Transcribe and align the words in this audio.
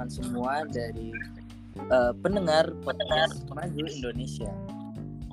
teman-teman 0.00 0.32
semua 0.32 0.54
dari 0.64 1.12
uh, 1.92 2.16
pendengar 2.24 2.72
podcast 2.80 3.44
Maju 3.52 3.84
Indonesia. 3.84 4.48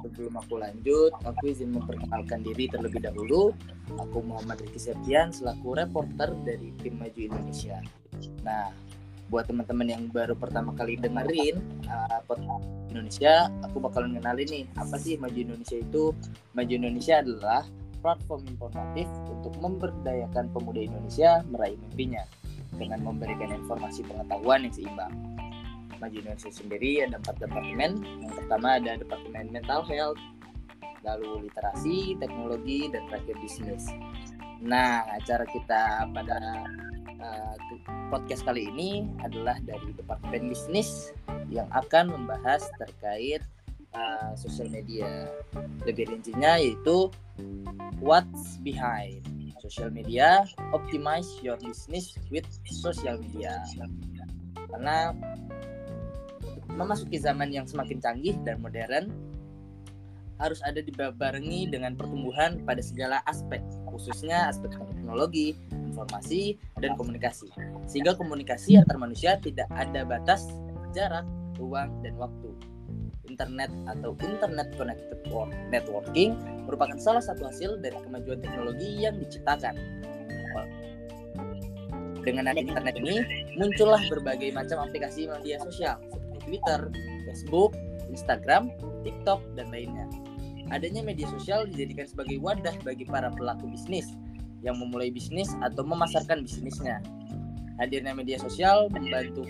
Sebelum 0.03 0.35
aku 0.43 0.59
lanjut, 0.59 1.15
aku 1.23 1.55
izin 1.55 1.71
memperkenalkan 1.71 2.43
diri 2.43 2.67
terlebih 2.67 2.99
dahulu. 2.99 3.55
Aku 3.95 4.19
Muhammad 4.27 4.59
Riki 4.59 4.75
Septian 4.75 5.31
selaku 5.31 5.71
reporter 5.71 6.35
dari 6.43 6.75
tim 6.83 6.99
Maju 6.99 7.15
Indonesia. 7.15 7.79
Nah, 8.43 8.75
buat 9.31 9.47
teman-teman 9.47 9.87
yang 9.87 10.03
baru 10.11 10.35
pertama 10.35 10.75
kali 10.75 10.99
dengerin 10.99 11.63
uh, 11.87 12.19
podcast 12.27 12.67
Indonesia, 12.91 13.47
aku 13.63 13.79
bakal 13.79 14.03
ngenalin 14.03 14.51
nih 14.51 14.65
apa 14.75 14.99
sih 14.99 15.15
Maju 15.15 15.47
Indonesia 15.47 15.79
itu. 15.79 16.11
Maju 16.51 16.73
Indonesia 16.75 17.23
adalah 17.23 17.63
platform 18.03 18.43
informatif 18.51 19.07
untuk 19.31 19.55
memberdayakan 19.63 20.51
pemuda 20.51 20.83
Indonesia 20.83 21.39
meraih 21.47 21.79
mimpinya 21.87 22.27
dengan 22.75 22.99
memberikan 23.07 23.53
informasi 23.53 24.03
pengetahuan 24.03 24.67
yang 24.67 24.73
seimbang. 24.75 25.13
Maju 25.97 26.13
Indonesia 26.13 26.51
sendiri 26.53 27.01
ada 27.07 27.17
empat 27.17 27.41
departemen. 27.41 27.91
Yang 28.21 28.33
pertama 28.43 28.67
ada 28.77 28.91
departemen 29.01 29.45
mental 29.49 29.81
health, 29.87 30.21
lalu 31.01 31.49
literasi, 31.49 32.19
teknologi, 32.21 32.91
dan 32.91 33.01
terakhir 33.09 33.35
bisnis. 33.41 33.89
Nah, 34.61 35.05
acara 35.09 35.45
kita 35.49 36.05
pada 36.13 36.37
uh, 37.21 37.55
podcast 38.13 38.45
kali 38.45 38.69
ini 38.69 39.09
adalah 39.25 39.57
dari 39.65 39.93
departemen 39.97 40.53
bisnis 40.53 41.13
yang 41.49 41.65
akan 41.73 42.13
membahas 42.13 42.67
terkait 42.77 43.41
uh, 43.97 44.31
sosial 44.37 44.69
media. 44.69 45.25
Lebih 45.89 46.13
rincinya 46.13 46.61
yaitu 46.61 47.09
what's 47.97 48.61
behind 48.61 49.25
social 49.57 49.89
media, 49.89 50.45
optimize 50.71 51.27
your 51.41 51.57
business 51.59 52.15
with 52.29 52.45
social 52.69 53.17
media. 53.17 53.57
Karena 54.69 55.11
memasuki 56.71 57.17
zaman 57.17 57.49
yang 57.49 57.65
semakin 57.65 57.97
canggih 57.97 58.37
dan 58.45 58.61
modern 58.61 59.09
harus 60.37 60.61
ada 60.61 60.85
dibarengi 60.85 61.65
dengan 61.65 61.97
pertumbuhan 61.97 62.61
pada 62.61 62.77
segala 62.85 63.25
aspek, 63.25 63.57
khususnya 63.89 64.45
aspek 64.45 64.69
teknologi, 64.77 65.57
informasi, 65.73 66.61
dan 66.77 66.93
komunikasi. 66.93 67.49
Sehingga 67.89 68.13
komunikasi 68.13 68.77
antar 68.77 69.01
manusia 69.01 69.41
tidak 69.41 69.65
ada 69.73 70.05
batas, 70.05 70.45
jarak, 70.93 71.25
ruang, 71.57 71.89
dan 72.05 72.13
waktu. 72.21 72.53
Internet 73.27 73.71
atau 73.85 74.15
Internet 74.23 74.73
Connected 74.79 75.19
Networking 75.71 76.39
merupakan 76.65 76.97
salah 76.99 77.23
satu 77.23 77.47
hasil 77.47 77.79
dari 77.83 77.95
kemajuan 78.01 78.39
teknologi 78.41 79.03
yang 79.03 79.19
diciptakan. 79.19 79.75
Dengan 82.27 82.51
adanya 82.51 82.75
internet 82.75 82.95
ini, 82.99 83.23
muncullah 83.55 84.03
berbagai 84.11 84.51
macam 84.51 84.83
aplikasi 84.83 85.31
media 85.31 85.63
sosial 85.63 85.95
seperti 86.11 86.37
Twitter, 86.43 86.91
Facebook, 87.23 87.71
Instagram, 88.11 88.67
TikTok, 89.07 89.39
dan 89.55 89.71
lainnya. 89.71 90.11
Adanya 90.67 90.99
media 90.99 91.23
sosial 91.31 91.63
dijadikan 91.71 92.03
sebagai 92.03 92.43
wadah 92.43 92.75
bagi 92.83 93.07
para 93.07 93.31
pelaku 93.31 93.71
bisnis 93.71 94.11
yang 94.59 94.75
memulai 94.75 95.07
bisnis 95.07 95.55
atau 95.63 95.87
memasarkan 95.87 96.43
bisnisnya. 96.43 96.99
Hadirnya 97.79 98.11
media 98.11 98.35
sosial 98.41 98.91
membantu 98.91 99.47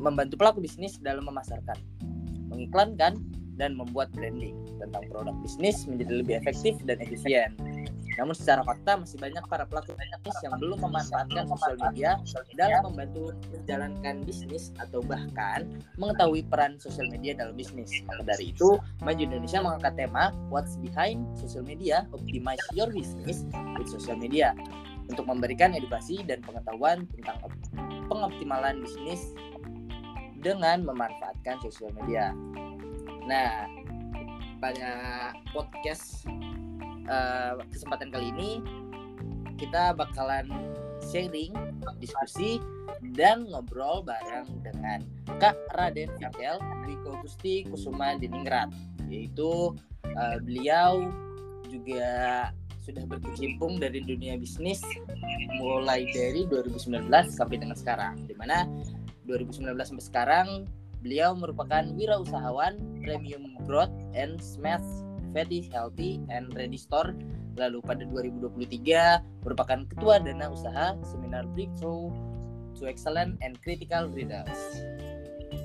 membantu 0.00 0.40
pelaku 0.40 0.64
bisnis 0.64 0.96
dalam 0.98 1.28
memasarkan, 1.28 1.76
mengiklankan, 2.48 3.20
dan 3.60 3.76
membuat 3.76 4.08
branding 4.16 4.56
tentang 4.80 5.04
produk 5.12 5.36
bisnis 5.44 5.84
menjadi 5.84 6.24
lebih 6.24 6.34
efektif 6.40 6.80
dan 6.88 6.96
efisien. 7.04 7.52
Namun 8.16 8.36
secara 8.36 8.64
fakta 8.64 9.00
masih 9.00 9.20
banyak 9.20 9.44
para 9.48 9.64
pelaku 9.68 9.96
bisnis 9.96 10.36
yang 10.44 10.56
belum 10.60 10.80
memanfaatkan 10.82 11.44
sosial 11.48 11.76
media 11.88 12.10
dalam 12.56 12.92
membantu 12.92 13.36
menjalankan 13.52 14.24
bisnis 14.24 14.72
atau 14.80 15.04
bahkan 15.04 15.68
mengetahui 16.00 16.44
peran 16.48 16.80
sosial 16.80 17.08
media 17.12 17.36
dalam 17.36 17.54
bisnis. 17.56 17.92
Maka 18.08 18.36
dari 18.36 18.52
itu, 18.56 18.80
Maju 19.04 19.20
Indonesia 19.20 19.60
mengangkat 19.60 19.94
tema 19.96 20.32
What's 20.52 20.76
Behind 20.80 21.22
Social 21.36 21.64
Media, 21.64 22.08
Optimize 22.16 22.64
Your 22.76 22.92
Business 22.92 23.44
with 23.76 23.88
Social 23.88 24.16
Media 24.16 24.56
untuk 25.08 25.26
memberikan 25.26 25.72
edukasi 25.72 26.22
dan 26.22 26.44
pengetahuan 26.44 27.08
tentang 27.18 27.40
pengoptimalan 28.06 28.84
bisnis 28.84 29.32
dengan 30.40 30.84
memanfaatkan 30.84 31.60
sosial 31.60 31.92
media. 32.00 32.32
Nah, 33.28 33.68
pada 34.60 34.92
podcast 35.52 36.24
uh, 37.08 37.60
kesempatan 37.72 38.12
kali 38.12 38.32
ini 38.36 38.50
kita 39.56 39.92
bakalan 39.92 40.48
sharing, 41.12 41.52
diskusi, 42.00 42.60
dan 43.16 43.48
ngobrol 43.48 44.04
bareng 44.04 44.48
dengan 44.60 45.04
Kak 45.40 45.56
Raden 45.76 46.12
Fikel 46.20 46.56
Wiko 46.84 47.16
Gusti 47.24 47.64
Kusuma 47.68 48.16
Diningrat 48.20 48.68
yaitu 49.08 49.72
uh, 50.16 50.38
beliau 50.44 51.08
juga 51.66 52.50
sudah 52.80 53.04
berkecimpung 53.06 53.78
dari 53.78 54.00
dunia 54.02 54.34
bisnis 54.40 54.80
mulai 55.60 56.08
dari 56.10 56.48
2019 56.48 57.06
sampai 57.28 57.56
dengan 57.60 57.76
sekarang 57.76 58.16
di 58.24 58.34
mana 58.34 58.64
2019 59.30 59.78
sampai 59.78 60.04
sekarang 60.04 60.48
beliau 61.00 61.32
merupakan 61.38 61.86
wirausahawan 61.94 62.76
premium 63.06 63.54
growth 63.64 63.92
and 64.18 64.42
smash 64.42 64.84
Fatty 65.30 65.70
Healthy 65.70 66.18
and 66.28 66.50
Ready 66.58 66.76
Store. 66.76 67.14
Lalu 67.58 67.82
pada 67.86 68.02
2023 68.06 69.46
merupakan 69.46 69.86
ketua 69.86 70.18
dana 70.22 70.50
usaha 70.50 70.98
seminar 71.06 71.46
Breakthrough 71.54 72.10
to 72.78 72.86
Excellent 72.90 73.38
and 73.42 73.58
Critical 73.62 74.10
Readers. 74.10 74.82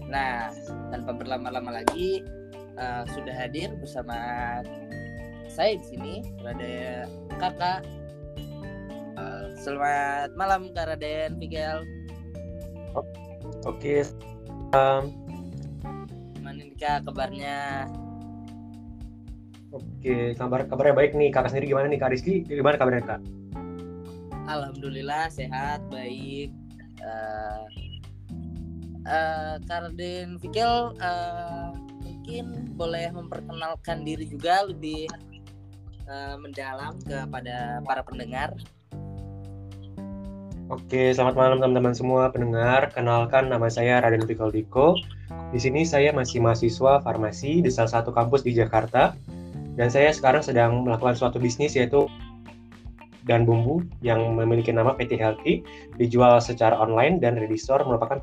Nah, 0.05 0.53
tanpa 0.93 1.17
berlama-lama 1.17 1.81
lagi 1.81 2.21
uh, 2.77 3.03
sudah 3.09 3.33
hadir 3.33 3.73
bersama 3.81 4.17
saya 5.49 5.77
di 5.77 5.85
sini 5.85 6.13
ada 6.45 7.05
kakak. 7.41 7.81
Uh, 9.15 9.55
selamat 9.55 10.35
malam 10.35 10.69
Kak 10.75 10.91
Raden 10.91 11.39
Miguel. 11.39 11.81
Oke. 13.65 14.01
Okay. 14.01 14.01
Um, 14.73 15.03
Gimana 16.35 16.61
nih 16.61 16.77
Kak 16.77 17.05
kabarnya? 17.09 17.89
Oke, 19.75 20.31
kabar 20.39 20.63
kabarnya 20.71 20.95
baik 20.95 21.11
nih. 21.19 21.29
Kakak 21.35 21.51
sendiri 21.51 21.75
gimana 21.75 21.91
nih, 21.91 21.99
Kak 21.99 22.15
Rizky? 22.15 22.47
Gimana 22.47 22.79
kabarnya, 22.79 23.03
Kak? 23.03 23.21
Alhamdulillah 24.47 25.27
sehat, 25.27 25.83
baik. 25.91 26.53
Uh, 27.03 27.65
uh, 29.03 29.55
Karden 29.67 30.39
Fikil 30.39 30.95
uh, 31.01 31.75
mungkin 32.01 32.73
boleh 32.73 33.11
memperkenalkan 33.13 34.07
diri 34.07 34.25
juga 34.29 34.65
lebih 34.65 35.11
uh, 36.07 36.39
mendalam 36.39 36.95
kepada 37.03 37.83
para 37.83 38.01
pendengar. 38.05 38.55
Oke, 40.65 41.13
selamat 41.13 41.37
malam 41.37 41.57
teman-teman 41.61 41.93
semua 41.93 42.33
pendengar. 42.33 42.89
Kenalkan 42.89 43.53
nama 43.53 43.69
saya 43.69 44.01
Raden 44.01 44.25
Fikol 44.25 44.49
Diko. 44.49 44.97
Di 45.53 45.61
sini 45.61 45.85
saya 45.85 46.09
masih 46.09 46.41
mahasiswa 46.41 47.05
farmasi 47.05 47.61
di 47.61 47.69
salah 47.69 48.01
satu 48.01 48.09
kampus 48.09 48.41
di 48.41 48.57
Jakarta 48.57 49.13
dan 49.77 49.93
saya 49.93 50.09
sekarang 50.09 50.41
sedang 50.41 50.81
melakukan 50.81 51.13
suatu 51.13 51.37
bisnis 51.37 51.77
yaitu 51.77 52.09
dan 53.29 53.45
bumbu 53.45 53.85
yang 54.01 54.33
memiliki 54.33 54.73
nama 54.73 54.97
PT 54.97 55.21
Healthy 55.21 55.61
dijual 56.01 56.41
secara 56.41 56.73
online 56.81 57.21
dan 57.21 57.37
Ready 57.37 57.61
Store 57.61 57.85
merupakan 57.85 58.17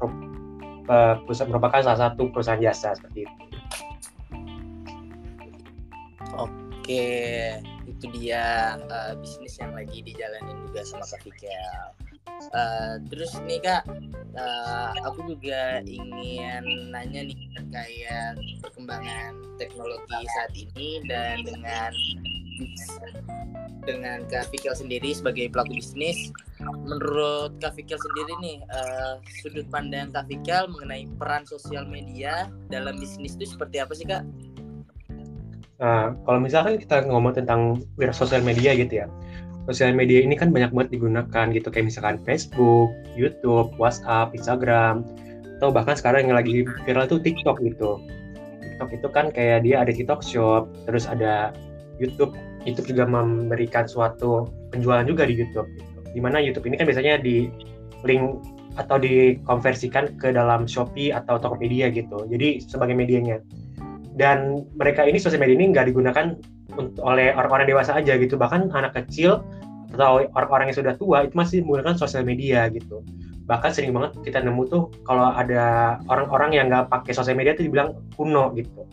uh, 0.90 1.22
merupakan 1.46 1.78
salah 1.78 2.10
satu 2.10 2.26
perusahaan 2.34 2.58
jasa 2.58 2.98
seperti 2.98 3.22
itu. 3.22 3.34
Oke, 6.34 7.06
itu 7.86 8.04
dia 8.18 8.74
uh, 8.90 9.14
bisnis 9.22 9.62
yang 9.62 9.78
lagi 9.78 10.02
dijalanin 10.02 10.58
juga 10.66 10.82
sama 10.82 11.06
Kak 11.06 11.22
Fikel. 11.22 12.01
Uh, 12.52 13.00
terus 13.08 13.32
nih 13.48 13.62
kak, 13.62 13.86
uh, 14.36 14.92
aku 15.08 15.34
juga 15.34 15.80
ingin 15.86 16.92
nanya 16.92 17.24
nih 17.24 17.38
terkait 17.54 18.36
perkembangan 18.60 19.32
teknologi 19.56 20.20
saat 20.36 20.52
ini 20.52 21.00
dan 21.06 21.40
dengan 21.46 21.92
dengan 23.82 24.18
Kak 24.30 24.54
Fikil 24.54 24.74
sendiri 24.78 25.10
sebagai 25.10 25.50
pelaku 25.50 25.82
bisnis, 25.82 26.30
menurut 26.62 27.58
Kak 27.58 27.74
Fikil 27.74 27.98
sendiri 27.98 28.32
nih 28.38 28.58
uh, 28.70 29.18
sudut 29.42 29.66
pandang 29.70 30.14
Kak 30.14 30.30
Fikil 30.30 30.70
mengenai 30.70 31.10
peran 31.18 31.42
sosial 31.42 31.86
media 31.90 32.46
dalam 32.70 32.98
bisnis 33.02 33.34
itu 33.34 33.58
seperti 33.58 33.82
apa 33.82 33.92
sih 33.98 34.06
kak? 34.06 34.22
Nah, 35.82 36.14
kalau 36.22 36.38
misalkan 36.38 36.78
kita 36.78 37.02
ngomong 37.10 37.34
tentang 37.34 37.82
wira 37.98 38.14
sosial 38.14 38.38
media 38.46 38.70
gitu 38.78 39.02
ya, 39.02 39.06
sosial 39.66 39.94
media 39.94 40.22
ini 40.22 40.34
kan 40.34 40.50
banyak 40.50 40.74
banget 40.74 40.98
digunakan 40.98 41.46
gitu 41.54 41.68
kayak 41.70 41.86
misalkan 41.92 42.18
Facebook, 42.26 42.90
YouTube, 43.14 43.70
WhatsApp, 43.78 44.34
Instagram, 44.34 45.06
atau 45.58 45.70
bahkan 45.70 45.94
sekarang 45.94 46.26
yang 46.26 46.36
lagi 46.38 46.66
viral 46.82 47.06
tuh 47.06 47.22
TikTok 47.22 47.62
gitu. 47.62 48.02
TikTok 48.58 48.90
itu 48.98 49.08
kan 49.14 49.30
kayak 49.30 49.62
dia 49.62 49.78
ada 49.78 49.94
TikTok 49.94 50.20
Shop, 50.26 50.66
terus 50.90 51.06
ada 51.06 51.54
YouTube. 52.02 52.34
YouTube 52.66 52.94
juga 52.94 53.06
memberikan 53.06 53.86
suatu 53.86 54.50
penjualan 54.74 55.06
juga 55.06 55.26
di 55.26 55.38
YouTube. 55.38 55.66
Gitu. 55.78 56.18
Di 56.18 56.20
mana 56.22 56.42
YouTube 56.42 56.66
ini 56.66 56.78
kan 56.78 56.86
biasanya 56.90 57.22
di 57.22 57.46
link 58.02 58.42
atau 58.74 58.96
dikonversikan 58.96 60.16
ke 60.16 60.32
dalam 60.32 60.64
Shopee 60.66 61.14
atau 61.14 61.38
Tokopedia 61.38 61.92
gitu. 61.94 62.26
Jadi 62.26 62.58
sebagai 62.64 62.96
medianya. 62.96 63.38
Dan 64.12 64.66
mereka 64.76 65.06
ini 65.06 65.16
sosial 65.16 65.40
media 65.40 65.56
ini 65.56 65.72
nggak 65.72 65.94
digunakan 65.94 66.36
oleh 67.00 67.34
orang-orang 67.36 67.68
dewasa 67.68 67.96
aja 67.96 68.16
gitu. 68.16 68.40
Bahkan 68.40 68.72
anak 68.72 68.96
kecil 68.96 69.44
atau 69.92 70.24
orang-orang 70.32 70.72
yang 70.72 70.78
sudah 70.80 70.94
tua 70.96 71.28
itu 71.28 71.34
masih 71.36 71.64
menggunakan 71.64 71.96
sosial 72.00 72.24
media 72.24 72.68
gitu. 72.72 73.04
Bahkan 73.44 73.70
sering 73.74 73.92
banget 73.92 74.16
kita 74.24 74.40
nemu 74.40 74.62
tuh 74.70 74.88
kalau 75.04 75.34
ada 75.34 75.98
orang-orang 76.08 76.56
yang 76.56 76.66
nggak 76.72 76.88
pakai 76.88 77.12
sosial 77.12 77.36
media 77.36 77.52
itu 77.52 77.68
dibilang 77.68 78.00
kuno 78.16 78.54
gitu. 78.56 78.88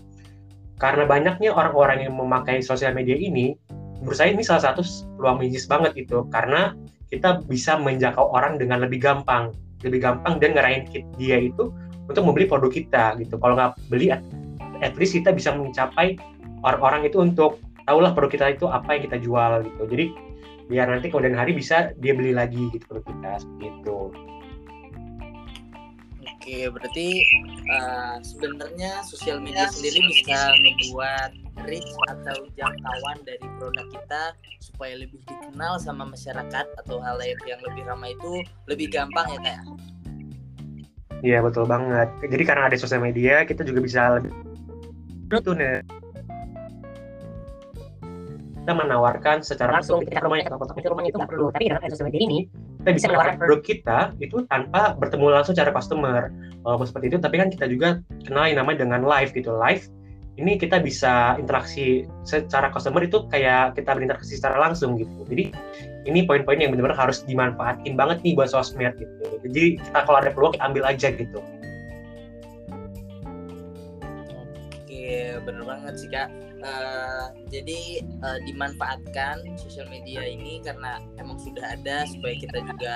Karena 0.80 1.04
banyaknya 1.04 1.52
orang-orang 1.52 2.08
yang 2.08 2.16
memakai 2.16 2.64
sosial 2.64 2.96
media 2.96 3.16
ini, 3.16 3.52
menurut 4.00 4.16
saya 4.16 4.32
ini 4.32 4.44
salah 4.44 4.72
satu 4.72 4.84
peluang 5.20 5.44
bisnis 5.44 5.68
banget 5.68 5.92
gitu. 5.96 6.24
Karena 6.32 6.72
kita 7.12 7.44
bisa 7.48 7.76
menjangkau 7.76 8.32
orang 8.32 8.56
dengan 8.56 8.84
lebih 8.86 9.04
gampang 9.04 9.52
lebih 9.84 10.04
gampang 10.04 10.38
dan 10.44 10.56
ngerahin 10.56 10.84
dia 11.16 11.38
itu 11.40 11.72
untuk 12.10 12.24
membeli 12.26 12.50
produk 12.50 12.72
kita 12.72 13.16
gitu 13.22 13.40
kalau 13.40 13.56
nggak 13.56 13.80
beli 13.88 14.12
at 14.12 14.94
least 15.00 15.16
kita 15.16 15.32
bisa 15.32 15.56
mencapai 15.56 16.20
orang-orang 16.66 17.08
itu 17.08 17.22
untuk 17.22 17.62
tahulah 17.90 18.14
produk 18.14 18.30
kita 18.30 18.46
itu 18.54 18.70
apa 18.70 18.94
yang 18.94 19.04
kita 19.10 19.18
jual 19.18 19.66
gitu 19.66 19.84
jadi 19.90 20.06
biar 20.70 20.86
nanti 20.94 21.10
kemudian 21.10 21.34
hari 21.34 21.58
bisa 21.58 21.90
dia 21.98 22.14
beli 22.14 22.38
lagi 22.38 22.70
gitu 22.70 22.86
produk 22.86 23.06
kita 23.10 23.34
gitu 23.58 24.14
Oke, 26.40 26.66
berarti 26.72 27.30
uh, 27.78 28.18
sebenarnya 28.26 29.06
sosial 29.06 29.38
media 29.38 29.70
sendiri 29.70 30.02
bisa 30.08 30.50
membuat 30.58 31.36
reach 31.68 31.86
atau 32.10 32.48
jangkauan 32.58 33.18
dari 33.22 33.44
produk 33.60 33.86
kita 33.92 34.34
supaya 34.58 34.98
lebih 34.98 35.20
dikenal 35.30 35.78
sama 35.78 36.10
masyarakat 36.10 36.66
atau 36.80 36.98
hal 37.06 37.22
lain 37.22 37.38
yang 37.46 37.60
lebih 37.62 37.86
ramai 37.86 38.18
itu 38.18 38.42
lebih 38.66 38.90
gampang 38.90 39.30
ya 39.30 39.40
kayak. 39.46 39.64
Iya 41.22 41.38
betul 41.46 41.70
banget. 41.70 42.08
Jadi 42.24 42.44
karena 42.48 42.72
ada 42.72 42.78
sosial 42.82 43.04
media 43.04 43.46
kita 43.46 43.62
juga 43.62 43.86
bisa 43.86 44.02
lebih 44.18 44.34
itu 45.30 45.52
nih 45.54 45.86
kita 48.70 48.86
menawarkan 48.86 49.42
secara 49.42 49.82
langsung 49.82 50.06
kita 50.06 50.22
rumahnya. 50.22 50.46
atau 50.46 50.62
ke 50.62 50.86
rumahnya 50.86 51.10
itu 51.10 51.18
nggak 51.18 51.32
perlu. 51.34 51.50
Tapi 51.50 51.74
dengan 51.74 51.90
sosial 51.90 52.06
media 52.14 52.22
ini 52.22 52.40
kita 52.86 52.92
bisa 52.94 53.06
menawarkan. 53.10 53.42
produk 53.42 53.62
kita 53.66 54.00
itu 54.22 54.38
tanpa 54.46 54.94
bertemu 54.94 55.26
langsung 55.34 55.58
secara 55.58 55.74
customer. 55.74 56.30
Walaupun 56.62 56.86
seperti 56.86 57.10
itu 57.10 57.18
tapi 57.18 57.42
kan 57.42 57.50
kita 57.50 57.66
juga 57.66 58.06
kenal 58.30 58.46
yang 58.46 58.62
namanya 58.62 58.86
dengan 58.86 59.10
live 59.10 59.34
gitu. 59.34 59.58
Live 59.58 59.90
ini 60.38 60.62
kita 60.62 60.86
bisa 60.86 61.34
interaksi 61.42 62.06
secara 62.30 62.70
customer 62.70 63.02
itu 63.02 63.26
kayak 63.34 63.74
kita 63.74 63.90
berinteraksi 63.90 64.38
secara 64.38 64.62
langsung 64.62 65.02
gitu. 65.02 65.18
Jadi 65.26 65.50
ini 66.06 66.30
poin-poin 66.30 66.62
yang 66.62 66.70
benar-benar 66.70 67.10
harus 67.10 67.26
dimanfaatin 67.26 67.98
banget 67.98 68.22
nih 68.22 68.38
buat 68.38 68.54
sosmed 68.54 68.94
gitu. 69.02 69.26
Jadi 69.50 69.82
kita 69.82 70.06
kalau 70.06 70.22
ada 70.22 70.30
peluang 70.30 70.54
ambil 70.62 70.86
aja 70.86 71.10
gitu. 71.10 71.42
Oke, 74.86 75.42
bener 75.42 75.64
banget 75.66 75.94
sih 75.98 76.10
kak. 76.14 76.30
Uh, 76.60 77.32
jadi 77.48 78.04
uh, 78.20 78.40
dimanfaatkan 78.44 79.48
sosial 79.56 79.88
media 79.88 80.20
ini 80.28 80.60
karena 80.60 81.00
emang 81.16 81.40
sudah 81.40 81.64
ada 81.76 82.04
supaya 82.04 82.36
kita 82.36 82.60
juga 82.68 82.96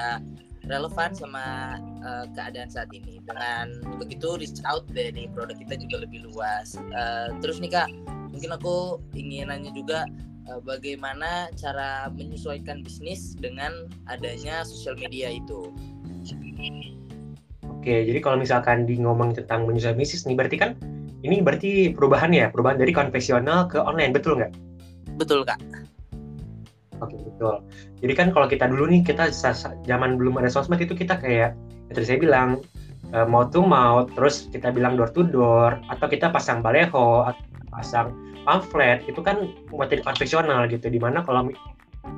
relevan 0.67 1.11
sama 1.15 1.79
uh, 2.03 2.25
keadaan 2.35 2.67
saat 2.67 2.91
ini. 2.91 3.23
Dengan 3.23 3.83
begitu 3.99 4.35
reach 4.35 4.59
out 4.67 4.83
dari 4.91 5.31
produk 5.31 5.55
kita 5.55 5.79
juga 5.79 6.03
lebih 6.03 6.27
luas. 6.27 6.75
Uh, 6.91 7.31
terus 7.39 7.63
nih 7.63 7.71
kak, 7.71 7.89
mungkin 8.31 8.51
aku 8.51 8.99
ingin 9.15 9.47
nanya 9.47 9.71
juga 9.71 10.07
uh, 10.51 10.59
bagaimana 10.63 11.47
cara 11.55 12.11
menyesuaikan 12.11 12.83
bisnis 12.83 13.35
dengan 13.39 13.87
adanya 14.11 14.67
sosial 14.67 14.99
media 14.99 15.31
itu. 15.31 15.71
Oke, 17.83 18.07
jadi 18.07 18.19
kalau 18.23 18.39
misalkan 18.39 18.87
di 18.87 18.95
ngomong 18.95 19.35
tentang 19.35 19.67
menyesuaikan 19.67 19.99
bisnis 19.99 20.23
nih, 20.23 20.39
berarti 20.39 20.55
kan 20.55 20.71
ini 21.23 21.39
berarti 21.39 21.95
perubahan 21.95 22.35
ya, 22.35 22.51
perubahan 22.51 22.75
dari 22.75 22.91
konvensional 22.91 23.71
ke 23.71 23.79
online, 23.79 24.11
betul 24.11 24.35
nggak? 24.35 24.51
Betul 25.15 25.47
kak. 25.47 25.59
Oke 26.99 27.19
betul. 27.19 27.63
Jadi 27.99 28.13
kan 28.15 28.27
kalau 28.31 28.47
kita 28.47 28.67
dulu 28.67 28.87
nih 28.87 29.03
kita 29.03 29.31
zaman 29.31 30.15
belum 30.15 30.39
ada 30.39 30.51
sosmed 30.51 30.79
itu 30.79 30.95
kita 30.95 31.19
kayak 31.19 31.55
ya 31.91 31.91
tadi 31.91 32.05
saya 32.07 32.19
bilang 32.19 32.63
e, 33.11 33.17
mau 33.27 33.43
tuh 33.47 33.67
mau 33.67 34.07
terus 34.07 34.47
kita 34.51 34.71
bilang 34.71 34.95
door 34.95 35.11
to 35.11 35.27
door 35.27 35.79
atau 35.91 36.07
kita 36.07 36.31
pasang 36.31 36.63
baleho 36.63 37.27
atau 37.27 37.43
pasang 37.73 38.07
pamflet 38.47 39.03
itu 39.07 39.19
kan 39.19 39.51
materi 39.71 39.99
konvensional 39.99 40.67
gitu 40.71 40.87
di 40.87 40.99
mana 40.99 41.23
kalau 41.27 41.51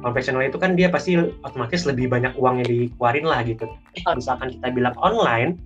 konvensional 0.06 0.46
itu 0.46 0.58
kan 0.58 0.78
dia 0.78 0.90
pasti 0.90 1.18
otomatis 1.46 1.86
lebih 1.86 2.10
banyak 2.10 2.34
uang 2.38 2.62
yang 2.62 2.70
dikeluarin 2.70 3.26
lah 3.26 3.42
gitu. 3.46 3.66
Kalau 4.06 4.18
misalkan 4.18 4.54
kita 4.54 4.68
bilang 4.74 4.94
online 5.02 5.58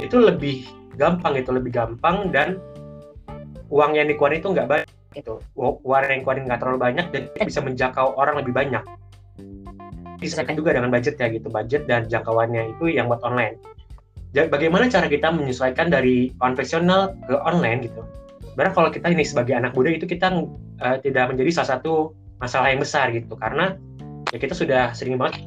itu 0.00 0.16
lebih 0.16 0.64
gampang 0.96 1.36
itu 1.40 1.52
lebih 1.52 1.72
gampang 1.72 2.32
dan 2.32 2.60
uang 3.72 3.96
yang 3.96 4.06
dikeluarin 4.06 4.44
itu 4.44 4.48
nggak 4.52 4.68
banyak 4.68 4.90
itu 5.16 5.34
uang 5.56 6.02
yang 6.04 6.20
dikeluarin 6.20 6.44
nggak 6.44 6.60
terlalu 6.60 6.78
banyak 6.78 7.06
dan 7.08 7.20
kita 7.32 7.44
bisa 7.48 7.60
menjangkau 7.64 8.06
orang 8.20 8.36
lebih 8.44 8.52
banyak. 8.52 8.84
Disesuaikan 10.20 10.54
juga 10.54 10.76
dengan 10.76 10.92
budget 10.92 11.18
ya 11.18 11.26
gitu 11.32 11.48
budget 11.50 11.88
dan 11.90 12.06
jangkauannya 12.06 12.78
itu 12.78 12.92
yang 12.92 13.10
buat 13.10 13.24
online. 13.24 13.58
Bagaimana 14.32 14.88
cara 14.88 15.10
kita 15.10 15.28
menyesuaikan 15.34 15.90
dari 15.92 16.30
konvensional 16.38 17.16
ke 17.26 17.34
online 17.42 17.90
gitu? 17.90 18.00
Karena 18.54 18.70
kalau 18.72 18.88
kita 18.92 19.08
ini 19.10 19.24
sebagai 19.26 19.56
anak 19.56 19.74
muda 19.74 19.92
itu 19.92 20.06
kita 20.06 20.46
uh, 20.80 20.96
tidak 21.02 21.32
menjadi 21.32 21.60
salah 21.60 21.76
satu 21.76 22.14
masalah 22.38 22.70
yang 22.72 22.80
besar 22.80 23.10
gitu. 23.12 23.34
Karena 23.36 23.76
ya 24.32 24.38
kita 24.40 24.56
sudah 24.56 24.94
sering 24.96 25.20
banget 25.20 25.44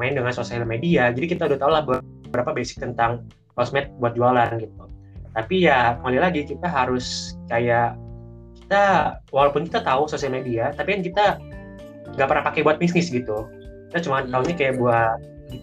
main 0.00 0.16
dengan 0.16 0.32
sosial 0.32 0.64
media 0.64 1.12
jadi 1.12 1.26
kita 1.36 1.42
udah 1.52 1.58
tahu 1.60 1.70
lah 1.70 1.82
beberapa 1.84 2.50
basic 2.56 2.80
tentang 2.80 3.28
sosmed 3.54 3.92
buat 4.00 4.16
jualan 4.16 4.56
gitu 4.56 4.74
tapi 5.32 5.64
ya 5.64 5.96
kembali 6.00 6.18
lagi 6.20 6.40
kita 6.44 6.68
harus 6.68 7.36
kayak 7.48 7.96
kita 8.62 9.16
walaupun 9.32 9.68
kita 9.68 9.80
tahu 9.84 10.08
sosial 10.08 10.32
media 10.32 10.72
tapi 10.76 10.96
kan 10.96 11.02
kita 11.04 11.24
nggak 12.16 12.28
pernah 12.28 12.44
pakai 12.44 12.60
buat 12.64 12.76
bisnis 12.76 13.08
gitu. 13.08 13.48
Kita 13.88 14.04
cuma 14.08 14.24
hmm. 14.24 14.32
tahunya 14.32 14.54
kayak 14.56 14.74
buat 14.76 15.16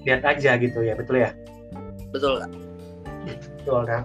lihat 0.05 0.21
aja 0.25 0.57
gitu 0.57 0.85
ya 0.85 0.93
betul 0.97 1.21
ya? 1.21 1.33
Betul. 2.09 2.41
Kak 2.41 2.51
betul 3.61 3.81
kan? 3.85 4.01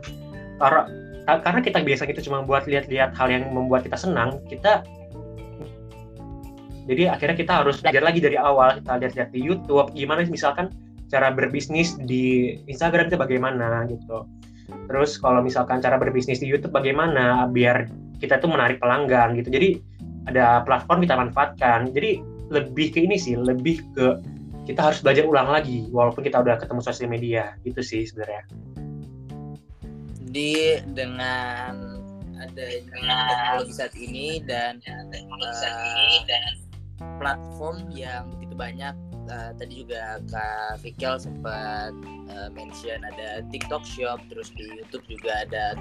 Karena 0.61 0.82
karena 1.25 1.61
kita 1.64 1.78
biasa 1.81 2.05
gitu 2.05 2.28
cuma 2.28 2.44
buat 2.44 2.69
lihat-lihat 2.69 3.17
hal 3.17 3.28
yang 3.32 3.49
membuat 3.49 3.88
kita 3.88 3.96
senang 3.96 4.44
kita 4.52 4.84
jadi 6.84 7.17
akhirnya 7.17 7.37
kita 7.40 7.52
harus 7.64 7.81
belajar 7.81 8.05
lagi 8.05 8.20
dari 8.20 8.37
awal 8.37 8.76
kita 8.76 8.93
lihat-lihat 9.00 9.31
di 9.32 9.40
YouTube 9.40 9.88
gimana 9.96 10.29
misalkan 10.29 10.69
cara 11.08 11.32
berbisnis 11.32 11.96
di 12.05 12.60
Instagram 12.69 13.08
itu 13.08 13.17
bagaimana 13.17 13.88
gitu 13.88 14.29
Terus 14.68 15.16
kalau 15.16 15.40
misalkan 15.40 15.80
cara 15.80 15.96
berbisnis 15.96 16.40
di 16.40 16.48
YouTube 16.48 16.72
bagaimana 16.72 17.48
biar 17.48 17.88
kita 18.20 18.40
tuh 18.40 18.52
menarik 18.52 18.80
pelanggan 18.80 19.36
gitu. 19.36 19.48
Jadi 19.52 19.68
ada 20.28 20.64
platform 20.64 21.04
kita 21.04 21.14
manfaatkan. 21.16 21.92
Jadi 21.92 22.20
lebih 22.52 22.92
ke 22.92 23.04
ini 23.04 23.16
sih, 23.16 23.36
lebih 23.36 23.84
ke 23.96 24.06
kita 24.64 24.80
harus 24.80 25.04
belajar 25.04 25.28
ulang 25.28 25.52
lagi 25.52 25.88
walaupun 25.92 26.24
kita 26.24 26.40
udah 26.40 26.56
ketemu 26.56 26.80
sosial 26.80 27.12
media 27.12 27.52
gitu 27.68 27.84
sih 27.84 28.08
sebenarnya. 28.08 28.48
Jadi 30.24 30.82
dengan 30.96 32.00
adanya 32.40 32.80
teknologi 32.90 33.72
saat 33.76 33.94
ini 33.94 34.40
dan 34.42 34.80
teknologi 35.12 35.56
saat 35.60 35.78
ini 35.84 36.16
dan 36.26 36.52
platform 37.20 37.76
yang 37.92 38.28
begitu 38.36 38.54
banyak 38.56 38.94
uh, 39.31 39.50
tadi 39.56 39.84
juga 39.84 40.20
Kak 40.28 40.81
Fikel 40.81 41.16
sempat 41.20 41.93
uh, 42.31 42.48
mention 42.52 43.00
ada 43.04 43.44
TikTok 43.48 43.84
Shop 43.84 44.20
terus 44.28 44.52
di 44.52 44.64
YouTube 44.81 45.04
juga 45.08 45.44
ada 45.46 45.76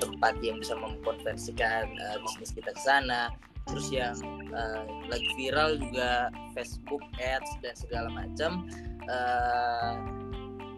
tempat 0.00 0.40
yang 0.42 0.58
bisa 0.58 0.74
mengkonversikan 0.74 1.92
uh, 2.00 2.16
bisnis 2.26 2.52
kita 2.52 2.70
ke 2.74 2.82
sana. 2.82 3.32
Terus 3.70 3.94
yang 3.94 4.18
uh, 4.50 4.82
lagi 5.06 5.28
viral 5.38 5.78
juga 5.78 6.34
Facebook 6.56 7.02
Ads 7.22 7.50
dan 7.62 7.74
segala 7.78 8.08
macam. 8.10 8.66
Uh, 9.06 9.94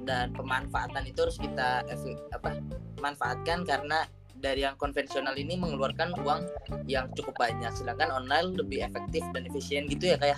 dan 0.05 0.37
pemanfaatan 0.37 1.09
itu 1.09 1.25
harus 1.25 1.41
kita 1.41 1.81
apa 2.37 2.61
manfaatkan 3.01 3.65
karena 3.65 4.05
dari 4.37 4.61
yang 4.61 4.77
konvensional 4.77 5.33
ini 5.33 5.57
mengeluarkan 5.57 6.13
uang 6.21 6.45
yang 6.85 7.09
cukup 7.17 7.33
banyak. 7.41 7.73
Sedangkan 7.73 8.13
online 8.13 8.53
lebih 8.53 8.85
efektif 8.85 9.25
dan 9.33 9.49
efisien 9.49 9.89
gitu 9.89 10.13
ya 10.13 10.21
kayak 10.21 10.37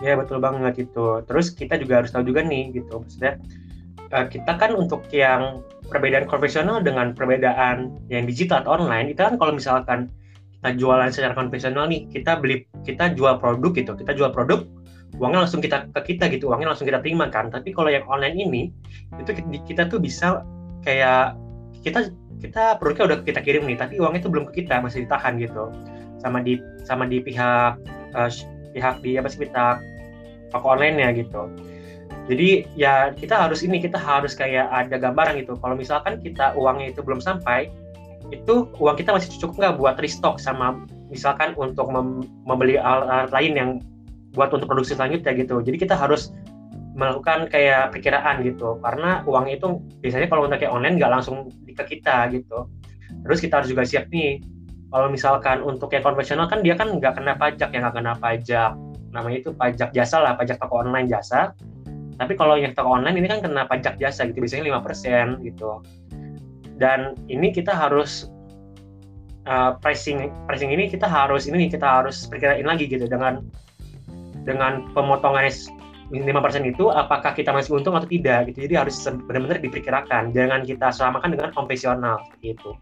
ya 0.00 0.16
betul 0.16 0.40
banget 0.40 0.88
itu 0.88 1.20
terus 1.28 1.52
kita 1.52 1.76
juga 1.76 2.04
harus 2.04 2.10
tahu 2.12 2.24
juga 2.24 2.40
nih 2.44 2.72
gitu 2.76 3.04
maksudnya 3.04 3.36
uh, 4.12 4.26
kita 4.26 4.56
kan 4.56 4.72
untuk 4.76 5.04
yang 5.12 5.60
perbedaan 5.92 6.24
konvensional 6.24 6.80
dengan 6.80 7.12
perbedaan 7.12 7.92
yang 8.08 8.24
digital 8.24 8.64
atau 8.64 8.80
online 8.80 9.12
itu 9.12 9.20
kan 9.20 9.36
kalau 9.36 9.52
misalkan 9.52 10.08
kita 10.60 10.76
jualan 10.76 11.08
secara 11.12 11.32
konvensional 11.36 11.88
nih 11.88 12.08
kita 12.08 12.36
beli 12.40 12.64
kita 12.84 13.12
jual 13.12 13.36
produk 13.40 13.72
gitu 13.76 13.92
kita 13.96 14.12
jual 14.16 14.32
produk 14.32 14.64
uangnya 15.18 15.42
langsung 15.42 15.58
kita 15.58 15.90
ke 15.90 16.14
kita 16.14 16.30
gitu 16.30 16.52
uangnya 16.52 16.70
langsung 16.70 16.86
kita 16.86 17.02
terima 17.02 17.26
kan. 17.32 17.50
Tapi 17.50 17.74
kalau 17.74 17.90
yang 17.90 18.06
online 18.06 18.36
ini 18.38 18.62
itu 19.18 19.30
kita, 19.66 19.90
tuh 19.90 19.98
bisa 19.98 20.46
kayak 20.86 21.34
kita 21.82 22.14
kita 22.40 22.78
produknya 22.78 23.04
udah 23.10 23.18
kita 23.26 23.40
kirim 23.42 23.66
nih 23.66 23.76
tapi 23.76 23.98
uangnya 23.98 24.24
itu 24.24 24.30
belum 24.30 24.44
ke 24.52 24.62
kita 24.62 24.78
masih 24.78 25.08
ditahan 25.08 25.40
gitu. 25.40 25.72
Sama 26.20 26.44
di 26.44 26.60
sama 26.86 27.08
di 27.08 27.18
pihak 27.18 27.80
uh, 28.14 28.30
pihak 28.72 29.02
di 29.02 29.18
apa 29.18 29.28
sih 29.30 29.42
pihak 29.42 29.78
toko 30.50 30.66
online 30.74 30.98
ya 30.98 31.10
gitu 31.14 31.50
Jadi 32.30 32.62
ya 32.78 33.10
kita 33.10 33.34
harus 33.34 33.66
ini 33.66 33.82
kita 33.82 33.98
harus 33.98 34.38
kayak 34.38 34.70
ada 34.70 35.02
gambaran 35.02 35.42
gitu. 35.42 35.58
Kalau 35.58 35.74
misalkan 35.74 36.22
kita 36.22 36.54
uangnya 36.54 36.94
itu 36.94 37.02
belum 37.02 37.18
sampai, 37.18 37.66
itu 38.30 38.70
uang 38.78 38.94
kita 38.94 39.10
masih 39.10 39.34
cukup 39.42 39.54
nggak 39.58 39.74
buat 39.82 39.96
restock 39.98 40.38
sama 40.38 40.86
misalkan 41.10 41.58
untuk 41.58 41.90
mem 41.90 42.22
membeli 42.46 42.78
alat-alat 42.78 43.34
lain 43.34 43.52
yang 43.58 43.70
buat 44.38 44.54
untuk 44.54 44.70
produksi 44.70 44.94
selanjutnya 44.94 45.42
gitu. 45.42 45.58
Jadi 45.58 45.74
kita 45.74 45.98
harus 45.98 46.30
melakukan 46.94 47.46
kayak 47.50 47.94
perkiraan 47.94 48.42
gitu 48.42 48.78
karena 48.82 49.22
uang 49.24 49.46
itu 49.46 49.78
biasanya 50.02 50.26
kalau 50.26 50.46
untuk 50.46 50.58
kayak 50.58 50.74
online 50.74 50.98
nggak 50.98 51.12
langsung 51.12 51.48
ke 51.70 51.96
kita 51.96 52.28
gitu 52.34 52.66
terus 53.24 53.38
kita 53.38 53.62
harus 53.62 53.70
juga 53.70 53.86
siap 53.86 54.10
nih 54.10 54.42
kalau 54.90 55.06
misalkan 55.06 55.62
untuk 55.62 55.94
kayak 55.94 56.02
konvensional 56.02 56.50
kan 56.50 56.66
dia 56.66 56.74
kan 56.74 56.98
nggak 56.98 57.14
kena 57.14 57.38
pajak 57.38 57.70
ya 57.70 57.78
nggak 57.78 57.94
kena 57.94 58.12
pajak. 58.18 58.74
Namanya 59.14 59.36
itu 59.38 59.50
pajak 59.54 59.94
jasa 59.94 60.18
lah 60.18 60.34
pajak 60.34 60.58
toko 60.58 60.82
online 60.82 61.06
jasa. 61.06 61.54
Tapi 62.18 62.34
kalau 62.34 62.58
yang 62.58 62.74
toko 62.74 62.98
online 62.98 63.22
ini 63.22 63.30
kan 63.30 63.38
kena 63.38 63.70
pajak 63.70 64.02
jasa 64.02 64.26
gitu 64.26 64.42
biasanya 64.42 64.66
lima 64.66 64.82
persen 64.82 65.38
gitu. 65.46 65.78
Dan 66.74 67.14
ini 67.30 67.54
kita 67.54 67.70
harus 67.70 68.26
uh, 69.46 69.78
pricing 69.78 70.26
pricing 70.50 70.74
ini 70.74 70.90
kita 70.90 71.06
harus 71.06 71.46
ini 71.46 71.70
kita 71.70 71.86
harus 71.86 72.26
perkirain 72.26 72.66
lagi 72.66 72.90
gitu 72.90 73.06
dengan 73.06 73.46
dengan 74.42 74.90
pemotongan 74.90 75.46
lima 76.10 76.42
persen 76.42 76.66
itu 76.66 76.90
apakah 76.90 77.30
kita 77.38 77.54
masih 77.54 77.78
untung 77.78 77.94
atau 77.94 78.10
tidak 78.10 78.50
gitu. 78.50 78.66
Jadi 78.66 78.74
harus 78.74 78.98
benar-benar 79.06 79.62
diperkirakan 79.62 80.34
jangan 80.34 80.66
kita 80.66 80.90
samakan 80.90 81.38
dengan 81.38 81.54
konvensional 81.54 82.26
gitu 82.42 82.74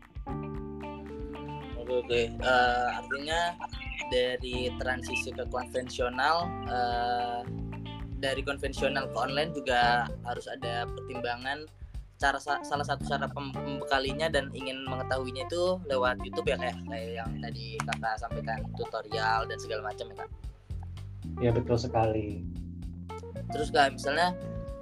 oke 2.03 2.21
uh, 2.43 2.89
artinya 3.03 3.55
dari 4.09 4.73
transisi 4.81 5.35
ke 5.35 5.45
konvensional 5.53 6.49
uh, 6.71 7.43
dari 8.19 8.43
konvensional 8.43 9.07
ke 9.11 9.17
online 9.17 9.55
juga 9.55 10.11
harus 10.27 10.47
ada 10.51 10.85
pertimbangan. 10.91 11.65
Cara 12.19 12.43
salah 12.43 12.83
satu 12.83 13.07
cara 13.07 13.31
pembekalinya 13.31 14.27
dan 14.27 14.51
ingin 14.51 14.83
mengetahuinya 14.91 15.47
itu 15.47 15.79
lewat 15.87 16.19
YouTube 16.27 16.51
ya 16.51 16.59
kayak 16.59 16.75
kayak 16.91 17.23
yang 17.23 17.31
tadi 17.39 17.79
kakak 17.79 18.19
sampaikan 18.19 18.59
tutorial 18.75 19.47
dan 19.47 19.59
segala 19.63 19.87
macam 19.87 20.11
ya 20.11 20.17
kak. 20.19 20.31
Ya 21.39 21.51
betul 21.55 21.79
sekali. 21.79 22.43
Terus 23.55 23.71
kayak 23.71 23.95
misalnya 23.95 24.35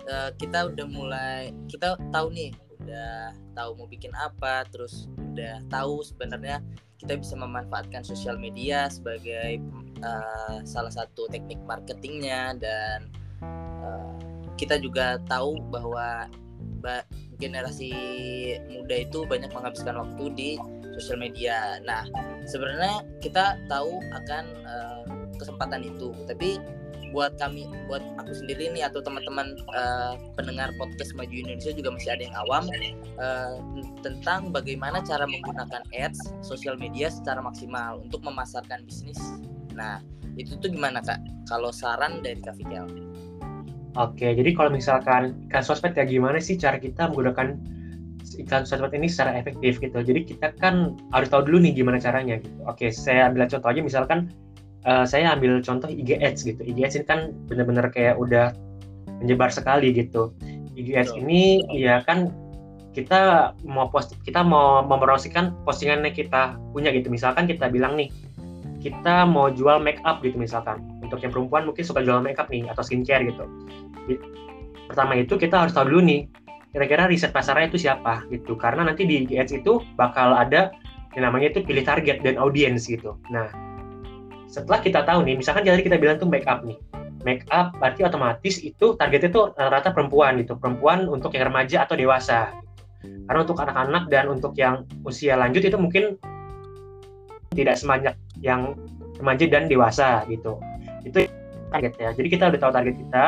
uh, 0.09 0.33
kita 0.41 0.73
udah 0.73 0.87
mulai 0.89 1.53
kita 1.69 2.01
tahu 2.09 2.33
nih 2.33 2.57
udah 2.81 3.37
tahu 3.53 3.71
mau 3.85 3.89
bikin 3.91 4.17
apa 4.17 4.65
terus 4.73 5.05
udah 5.37 5.61
tahu 5.69 6.01
sebenarnya 6.01 6.65
kita 6.97 7.21
bisa 7.21 7.35
memanfaatkan 7.37 8.03
sosial 8.03 8.41
media 8.41 8.89
sebagai 8.89 9.61
uh, 10.01 10.65
salah 10.65 10.93
satu 10.93 11.29
teknik 11.29 11.61
marketingnya 11.69 12.57
dan 12.57 13.13
uh, 13.85 14.17
kita 14.57 14.81
juga 14.81 15.21
tahu 15.29 15.61
bahwa 15.69 16.29
generasi 17.43 17.91
muda 18.71 19.03
itu 19.03 19.27
banyak 19.27 19.51
menghabiskan 19.51 19.99
waktu 19.99 20.25
di 20.39 20.51
sosial 20.97 21.19
media. 21.19 21.83
Nah, 21.83 22.07
sebenarnya 22.47 23.03
kita 23.21 23.59
tahu 23.67 24.01
akan 24.15 24.45
uh, 24.65 25.03
kesempatan 25.37 25.85
itu, 25.85 26.15
tapi 26.25 26.63
buat 27.17 27.33
kami 27.41 27.65
buat 27.89 28.05
aku 28.21 28.45
sendiri 28.45 28.69
nih 28.77 28.85
atau 28.85 29.01
teman-teman 29.01 29.57
uh, 29.73 30.21
pendengar 30.37 30.69
podcast 30.77 31.17
maju 31.17 31.33
Indonesia 31.33 31.73
juga 31.73 31.97
masih 31.97 32.13
ada 32.13 32.23
yang 32.29 32.37
awam 32.45 32.69
uh, 33.17 33.57
tentang 34.05 34.53
bagaimana 34.53 35.01
cara 35.01 35.25
menggunakan 35.25 35.81
ads 35.97 36.21
sosial 36.45 36.77
media 36.77 37.09
secara 37.09 37.41
maksimal 37.41 38.05
untuk 38.05 38.21
memasarkan 38.21 38.85
bisnis. 38.85 39.17
Nah 39.73 40.05
itu 40.37 40.61
tuh 40.61 40.69
gimana 40.69 41.01
kak? 41.01 41.17
Kalau 41.49 41.73
saran 41.73 42.21
dari 42.21 42.37
Kak 42.45 42.61
Fikel? 42.61 42.85
Oke, 43.97 44.37
jadi 44.37 44.53
kalau 44.53 44.69
misalkan 44.69 45.49
iklan 45.49 45.65
sosmed 45.65 45.97
ya 45.97 46.05
gimana 46.05 46.37
sih 46.37 46.61
cara 46.61 46.77
kita 46.77 47.09
menggunakan 47.09 47.57
iklan 48.37 48.69
sosmed 48.69 48.93
ini 48.93 49.09
secara 49.09 49.41
efektif 49.41 49.81
gitu. 49.81 49.97
Jadi 50.05 50.37
kita 50.37 50.53
kan 50.61 51.01
harus 51.17 51.33
tahu 51.33 51.49
dulu 51.49 51.65
nih 51.65 51.81
gimana 51.81 51.97
caranya 51.97 52.37
gitu. 52.37 52.61
Oke, 52.69 52.93
saya 52.93 53.33
ambil 53.33 53.49
contoh 53.49 53.73
aja 53.73 53.81
misalkan 53.81 54.29
uh, 54.87 55.05
saya 55.05 55.35
ambil 55.35 55.61
contoh 55.61 55.91
IG 55.91 56.17
Ads 56.23 56.47
gitu. 56.47 56.63
IG 56.63 56.79
Ads 56.87 56.97
ini 57.03 57.07
kan 57.07 57.35
benar-benar 57.51 57.91
kayak 57.91 58.17
udah 58.17 58.55
menyebar 59.21 59.51
sekali 59.51 59.93
gitu. 59.93 60.33
IG 60.79 60.95
Ads 60.95 61.13
oh. 61.13 61.21
ini 61.21 61.67
ya 61.75 62.01
kan 62.07 62.31
kita 62.97 63.53
mau 63.69 63.93
post 63.93 64.17
kita 64.25 64.41
mau 64.41 64.81
mempromosikan 64.81 65.53
postingannya 65.67 66.15
kita 66.15 66.57
punya 66.73 66.95
gitu. 66.95 67.13
Misalkan 67.13 67.45
kita 67.45 67.69
bilang 67.69 67.99
nih 67.99 68.09
kita 68.81 69.27
mau 69.27 69.51
jual 69.51 69.83
make 69.83 70.01
up 70.07 70.23
gitu 70.23 70.39
misalkan. 70.39 70.81
Untuk 71.03 71.21
yang 71.23 71.35
perempuan 71.35 71.69
mungkin 71.69 71.85
suka 71.85 72.01
jual 72.01 72.23
make 72.23 72.39
up 72.41 72.49
nih 72.49 72.65
atau 72.71 72.81
skincare 72.81 73.27
gitu. 73.27 73.45
Pertama 74.87 75.19
itu 75.19 75.35
kita 75.37 75.67
harus 75.67 75.75
tahu 75.75 75.91
dulu 75.91 76.03
nih 76.07 76.21
kira-kira 76.71 77.09
riset 77.09 77.35
pasarnya 77.35 77.69
itu 77.69 77.85
siapa 77.85 78.25
gitu. 78.31 78.55
Karena 78.57 78.87
nanti 78.87 79.05
di 79.05 79.27
IG 79.27 79.33
Ads 79.37 79.53
itu 79.61 79.83
bakal 79.99 80.33
ada 80.33 80.73
yang 81.17 81.33
namanya 81.33 81.57
itu 81.57 81.65
pilih 81.65 81.81
target 81.81 82.21
dan 82.21 82.37
audiens 82.37 82.85
gitu. 82.85 83.17
Nah, 83.33 83.49
setelah 84.47 84.81
kita 84.83 85.03
tahu 85.03 85.27
nih 85.27 85.37
misalkan 85.39 85.67
tadi 85.67 85.83
kita 85.83 85.99
bilang 85.99 86.17
tuh 86.17 86.29
make 86.31 86.47
up 86.47 86.63
nih. 86.63 86.79
Make 87.27 87.43
up 87.51 87.75
berarti 87.83 88.07
otomatis 88.07 88.63
itu 88.63 88.95
targetnya 88.95 89.31
tuh 89.35 89.45
rata-rata 89.59 89.91
perempuan 89.91 90.39
gitu. 90.39 90.55
Perempuan 90.55 91.11
untuk 91.11 91.35
yang 91.35 91.51
remaja 91.51 91.83
atau 91.83 91.99
dewasa. 91.99 92.55
Karena 93.03 93.41
untuk 93.43 93.59
anak-anak 93.59 94.07
dan 94.07 94.31
untuk 94.31 94.55
yang 94.55 94.87
usia 95.03 95.35
lanjut 95.35 95.63
itu 95.67 95.75
mungkin 95.75 96.15
tidak 97.55 97.79
sebanyak 97.79 98.15
yang 98.39 98.79
remaja 99.19 99.45
dan 99.51 99.67
dewasa 99.67 100.23
gitu. 100.31 100.63
Itu 101.03 101.27
target 101.71 101.93
ya 101.99 102.11
jadi 102.15 102.29
kita 102.31 102.45
udah 102.55 102.61
tahu 102.61 102.73
target 102.73 102.95
kita 102.97 103.27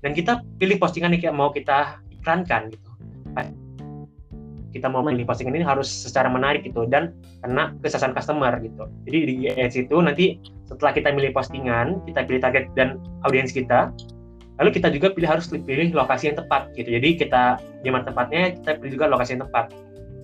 dan 0.00 0.10
kita 0.12 0.32
pilih 0.60 0.76
postingan 0.80 1.16
yang 1.16 1.36
mau 1.36 1.52
kita 1.52 2.00
iklankan 2.12 2.72
gitu 2.72 2.90
kita 4.70 4.86
mau 4.86 5.02
pilih 5.02 5.26
postingan 5.26 5.58
ini 5.58 5.66
harus 5.66 5.90
secara 5.90 6.30
menarik 6.30 6.62
gitu 6.62 6.86
dan 6.86 7.14
kena 7.42 7.74
kesasaran 7.82 8.14
customer 8.14 8.54
gitu. 8.62 8.86
Jadi 9.06 9.18
di 9.26 9.34
ads 9.50 9.76
itu 9.76 9.96
nanti 9.98 10.38
setelah 10.70 10.94
kita 10.94 11.10
milih 11.10 11.34
postingan, 11.34 12.02
kita 12.06 12.22
pilih 12.26 12.40
target 12.42 12.70
dan 12.78 13.02
audiens 13.26 13.50
kita, 13.50 13.90
lalu 14.62 14.70
kita 14.70 14.88
juga 14.94 15.10
pilih 15.10 15.28
harus 15.28 15.50
pilih 15.50 15.90
lokasi 15.90 16.30
yang 16.30 16.38
tepat 16.38 16.70
gitu. 16.78 16.94
Jadi 16.94 17.18
kita 17.18 17.58
zaman 17.82 18.02
tempatnya 18.06 18.54
kita 18.62 18.78
pilih 18.78 18.92
juga 19.00 19.06
lokasi 19.10 19.36
yang 19.36 19.44
tepat. 19.50 19.74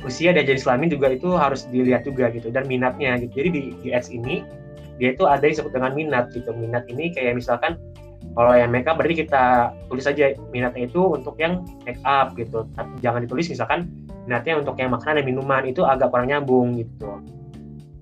Usia 0.05 0.31
dan 0.31 0.47
jenis 0.47 0.63
kelamin 0.69 0.93
juga 0.93 1.11
itu 1.11 1.35
harus 1.35 1.67
dilihat 1.73 2.07
juga 2.07 2.31
gitu 2.31 2.53
dan 2.55 2.69
minatnya 2.71 3.19
gitu. 3.19 3.43
Jadi 3.43 3.49
di, 3.51 3.63
di 3.83 3.89
ads 3.91 4.13
ini 4.13 4.47
dia 4.97 5.13
itu 5.13 5.27
ada 5.27 5.43
yang 5.43 5.59
disebut 5.59 5.73
dengan 5.75 5.93
minat 5.97 6.25
gitu. 6.31 6.53
Minat 6.55 6.87
ini 6.87 7.11
kayak 7.11 7.41
misalkan 7.41 7.81
kalau 8.37 8.53
yang 8.53 8.69
make 8.69 8.85
up 8.85 9.01
berarti 9.01 9.25
kita 9.25 9.73
tulis 9.89 10.05
saja 10.05 10.37
minatnya 10.53 10.85
itu 10.85 11.01
untuk 11.01 11.41
yang 11.41 11.65
make 11.89 11.99
up 12.05 12.37
gitu. 12.37 12.69
Jangan 13.01 13.25
ditulis 13.25 13.49
misalkan 13.49 13.89
minatnya 14.27 14.59
untuk 14.59 14.75
yang 14.77 14.91
makanan 14.91 15.23
dan 15.23 15.27
minuman 15.27 15.63
itu 15.65 15.87
agak 15.87 16.11
kurang 16.11 16.29
nyambung 16.29 16.75
gitu. 16.77 17.23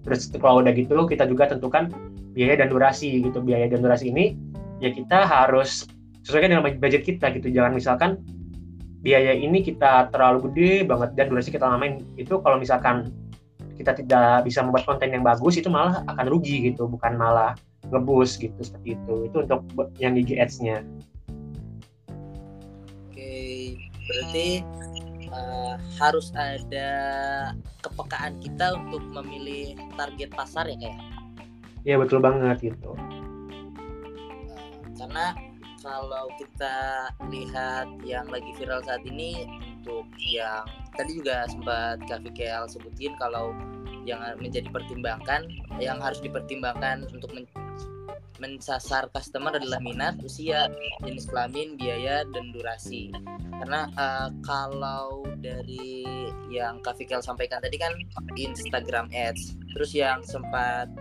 Terus 0.05 0.33
kalau 0.37 0.65
udah 0.65 0.73
gitu 0.73 0.97
kita 1.09 1.25
juga 1.29 1.53
tentukan 1.53 1.93
biaya 2.33 2.65
dan 2.65 2.73
durasi 2.73 3.21
gitu. 3.21 3.45
Biaya 3.45 3.69
dan 3.69 3.85
durasi 3.85 4.09
ini 4.09 4.37
ya 4.81 4.91
kita 4.91 5.29
harus 5.29 5.85
sesuaikan 6.25 6.57
dengan 6.57 6.65
budget 6.81 7.05
kita 7.05 7.29
gitu. 7.37 7.53
Jangan 7.53 7.77
misalkan 7.77 8.11
biaya 9.05 9.37
ini 9.37 9.61
kita 9.61 10.09
terlalu 10.09 10.49
gede 10.51 10.89
banget 10.89 11.13
dan 11.17 11.29
durasi 11.29 11.53
kita 11.53 11.69
lamain. 11.69 12.01
Itu 12.17 12.41
kalau 12.41 12.57
misalkan 12.57 13.13
kita 13.77 13.93
tidak 13.93 14.49
bisa 14.49 14.65
membuat 14.65 14.89
konten 14.89 15.13
yang 15.13 15.21
bagus 15.21 15.61
itu 15.61 15.69
malah 15.69 16.01
akan 16.09 16.27
rugi 16.29 16.73
gitu. 16.73 16.89
Bukan 16.89 17.21
malah 17.21 17.53
ngebus 17.93 18.41
gitu 18.41 18.57
seperti 18.65 18.97
itu. 18.97 19.29
Itu 19.29 19.45
untuk 19.45 19.69
yang 20.01 20.17
di 20.17 20.25
ads-nya. 20.41 20.81
Oke 23.13 23.77
berarti 24.05 24.61
uh, 25.75 25.81
harus 25.99 26.31
ada 26.39 26.91
kepekaan 27.83 28.39
kita 28.41 28.79
untuk 28.79 29.03
memilih 29.11 29.75
target 29.99 30.31
pasar 30.33 30.71
ya 30.71 30.77
kayak 30.79 30.99
Iya 31.85 32.01
betul 32.01 32.25
banget 32.25 32.73
gitu. 32.73 32.97
Uh, 32.97 34.81
karena 34.97 35.37
kalau 35.85 36.33
kita 36.41 37.13
lihat 37.29 37.93
yang 38.09 38.25
lagi 38.33 38.57
viral 38.57 38.81
saat 38.89 39.05
ini 39.05 39.45
untuk 39.85 40.09
yang 40.17 40.65
tadi 40.97 41.21
juga 41.21 41.45
sempat 41.45 42.01
Kak 42.09 42.25
Vikel 42.25 42.65
sebutin 42.73 43.13
kalau 43.21 43.53
yang 44.09 44.25
menjadi 44.41 44.69
pertimbangkan 44.73 45.45
yang 45.77 46.01
harus 46.01 46.25
dipertimbangkan 46.25 47.05
untuk 47.13 47.29
men 47.37 47.45
mensasar 48.45 49.09
customer 49.17 49.57
adalah 49.57 49.81
minat, 49.81 50.21
usia, 50.21 50.69
jenis 51.01 51.25
kelamin, 51.25 51.81
biaya, 51.81 52.29
dan 52.29 52.53
durasi. 52.53 53.09
Karena 53.57 53.89
uh, 53.97 54.29
kalau 54.45 55.25
dari 55.41 56.05
yang 56.53 56.85
Kak 56.85 57.01
Fikel 57.01 57.25
sampaikan 57.25 57.65
tadi 57.65 57.81
kan 57.81 57.97
Instagram 58.37 59.09
Ads, 59.17 59.57
terus 59.73 59.97
yang 59.97 60.21
sempat 60.21 60.93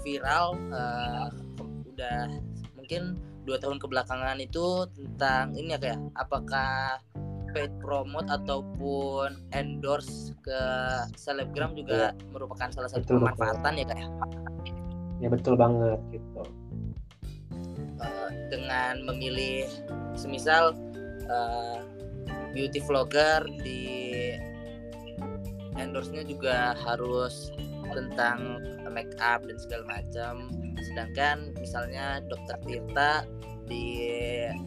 viral 0.00 0.56
uh, 0.72 1.28
udah 1.92 2.32
mungkin 2.72 3.20
dua 3.44 3.60
tahun 3.60 3.76
kebelakangan 3.76 4.40
itu 4.40 4.88
tentang 4.96 5.52
ini 5.52 5.76
ya 5.76 5.78
kayak 5.78 6.00
apakah 6.16 6.96
paid 7.52 7.72
promote 7.82 8.30
ataupun 8.30 9.42
endorse 9.52 10.32
ke 10.40 10.62
selebgram 11.18 11.74
juga 11.74 12.14
ya. 12.14 12.30
merupakan 12.30 12.70
salah 12.70 12.88
satu 12.88 13.18
pemanfaatan 13.18 13.74
ya 13.74 13.86
kayak 13.90 14.10
ya 15.20 15.28
betul 15.28 15.54
banget 15.54 16.00
gitu. 16.10 16.42
Dengan 18.50 19.06
memilih 19.06 19.68
semisal 20.16 20.74
uh, 21.30 21.84
beauty 22.50 22.82
vlogger 22.82 23.46
di 23.62 23.86
endorse-nya 25.78 26.26
juga 26.26 26.74
harus 26.82 27.54
tentang 27.94 28.58
make 28.90 29.14
up 29.22 29.46
dan 29.46 29.56
segala 29.60 29.86
macam. 29.86 30.50
Sedangkan 30.82 31.54
misalnya 31.60 32.18
dokter 32.26 32.58
Tirta 32.66 33.22
di 33.70 34.02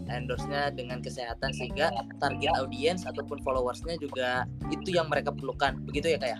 endorse-nya 0.08 0.72
dengan 0.72 1.04
kesehatan 1.04 1.52
sehingga 1.52 1.92
target 2.24 2.56
audiens 2.56 3.04
ataupun 3.04 3.44
followersnya 3.44 4.00
juga 4.00 4.48
itu 4.72 4.96
yang 4.96 5.12
mereka 5.12 5.36
perlukan. 5.36 5.76
Begitu 5.84 6.16
ya 6.16 6.20
kayak 6.22 6.40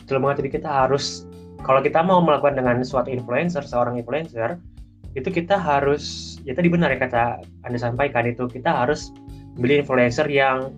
betul 0.00 0.22
banget. 0.22 0.36
Jadi 0.46 0.50
kita 0.62 0.70
harus 0.70 1.28
kalau 1.66 1.82
kita 1.82 1.98
mau 1.98 2.22
melakukan 2.22 2.54
dengan 2.54 2.78
suatu 2.86 3.10
influencer 3.10 3.66
seorang 3.66 3.98
influencer 3.98 4.54
itu 5.18 5.28
kita 5.34 5.58
harus 5.58 6.36
ya 6.46 6.54
tadi 6.54 6.70
benar 6.70 6.94
ya 6.94 7.02
kata 7.02 7.42
anda 7.66 7.78
sampaikan 7.82 8.30
itu 8.30 8.46
kita 8.46 8.70
harus 8.70 9.10
beli 9.58 9.82
influencer 9.82 10.30
yang 10.30 10.70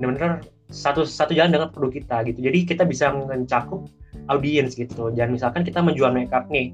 benar-benar 0.00 0.40
satu 0.72 1.04
satu 1.04 1.36
jalan 1.36 1.50
dengan 1.50 1.68
produk 1.74 1.92
kita 1.98 2.16
gitu. 2.30 2.46
Jadi 2.46 2.58
kita 2.62 2.86
bisa 2.86 3.10
mencakup 3.10 3.90
audiens 4.30 4.78
gitu. 4.78 5.10
Dan 5.10 5.34
misalkan 5.34 5.66
kita 5.66 5.84
menjual 5.84 6.14
makeup 6.14 6.48
nih 6.48 6.72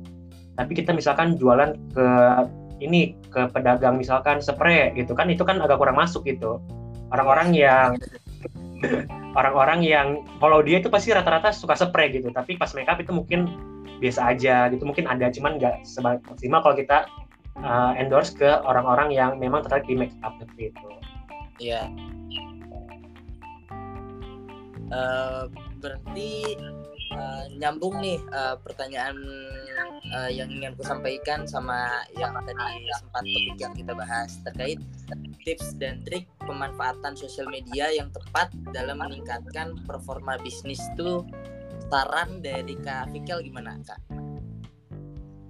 tapi 0.56 0.72
kita 0.72 0.94
misalkan 0.96 1.36
jualan 1.36 1.76
ke 1.92 2.06
ini 2.80 3.16
ke 3.28 3.48
pedagang 3.52 4.00
misalkan 4.00 4.40
spray 4.40 4.92
gitu 4.96 5.12
kan 5.12 5.28
itu 5.28 5.44
kan 5.44 5.58
agak 5.58 5.80
kurang 5.80 5.98
masuk 5.98 6.22
gitu. 6.28 6.60
Orang-orang 7.10 7.56
yang 7.56 7.96
orang-orang 9.38 9.80
yang 9.84 10.08
kalau 10.40 10.64
dia 10.64 10.80
itu 10.80 10.88
pasti 10.88 11.12
rata-rata 11.12 11.52
suka 11.52 11.76
spray 11.76 12.12
gitu 12.12 12.32
tapi 12.32 12.56
pas 12.56 12.72
makeup 12.72 13.00
itu 13.00 13.12
mungkin 13.12 13.48
biasa 13.96 14.36
aja 14.36 14.68
gitu 14.68 14.84
mungkin 14.84 15.08
ada 15.08 15.32
cuman 15.32 15.56
nggak 15.56 15.84
maksimal 16.28 16.60
kalau 16.60 16.76
kita 16.76 17.08
uh, 17.64 17.92
endorse 17.96 18.36
ke 18.36 18.48
orang-orang 18.64 19.12
yang 19.12 19.40
memang 19.40 19.64
tertarik 19.64 19.88
di 19.88 19.96
makeup 19.96 20.32
seperti 20.36 20.72
itu. 20.72 20.88
Iya. 21.56 21.88
Uh, 24.86 25.48
berarti 25.80 26.54
uh, 27.12 27.44
nyambung 27.54 27.98
nih 28.02 28.18
uh, 28.32 28.56
pertanyaan 28.62 29.16
uh, 30.14 30.30
yang 30.30 30.48
ingin 30.50 30.74
aku 30.74 30.82
sampaikan 30.86 31.46
sama 31.46 32.04
yang 32.16 32.34
tadi 32.34 32.66
sempat 32.98 33.22
topik 33.22 33.56
yang 33.58 33.74
kita 33.74 33.92
bahas 33.94 34.30
terkait 34.42 34.78
tips 35.46 35.76
dan 35.78 36.02
trik 36.02 36.26
pemanfaatan 36.42 37.14
sosial 37.14 37.46
media 37.50 37.90
yang 37.94 38.10
tepat 38.10 38.50
dalam 38.74 38.98
meningkatkan 38.98 39.78
performa 39.86 40.38
bisnis 40.42 40.80
tuh 40.98 41.22
saran 41.86 42.42
dari 42.42 42.74
Kak 42.82 43.14
Fikel 43.14 43.46
gimana 43.46 43.78
Kak? 43.86 44.00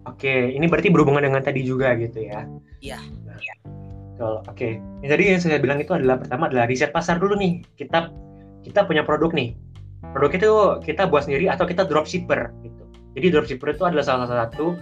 Oke, 0.07 0.55
ini 0.55 0.71
berarti 0.71 0.93
berhubungan 0.93 1.27
dengan 1.27 1.43
tadi 1.43 1.67
juga 1.67 1.97
gitu 1.99 2.23
ya? 2.23 2.47
Iya. 2.79 3.01
Nah, 3.27 4.39
oke. 4.47 4.69
Yang 5.03 5.11
tadi 5.11 5.23
yang 5.27 5.41
saya 5.43 5.59
bilang 5.59 5.83
itu 5.83 5.93
adalah 5.93 6.23
pertama 6.23 6.47
adalah 6.47 6.71
riset 6.71 6.95
pasar 6.95 7.19
dulu 7.19 7.35
nih. 7.35 7.59
Kita 7.75 8.15
kita 8.63 8.87
punya 8.87 9.03
produk 9.03 9.35
nih 9.35 9.66
produk 10.15 10.33
itu 10.35 10.51
kita 10.93 11.09
buat 11.09 11.27
sendiri 11.27 11.51
atau 11.51 11.65
kita 11.67 11.87
dropshipper 11.89 12.53
gitu. 12.63 12.83
Jadi 13.17 13.27
dropshipper 13.33 13.75
itu 13.75 13.85
adalah 13.89 14.05
salah 14.05 14.27
satu 14.29 14.77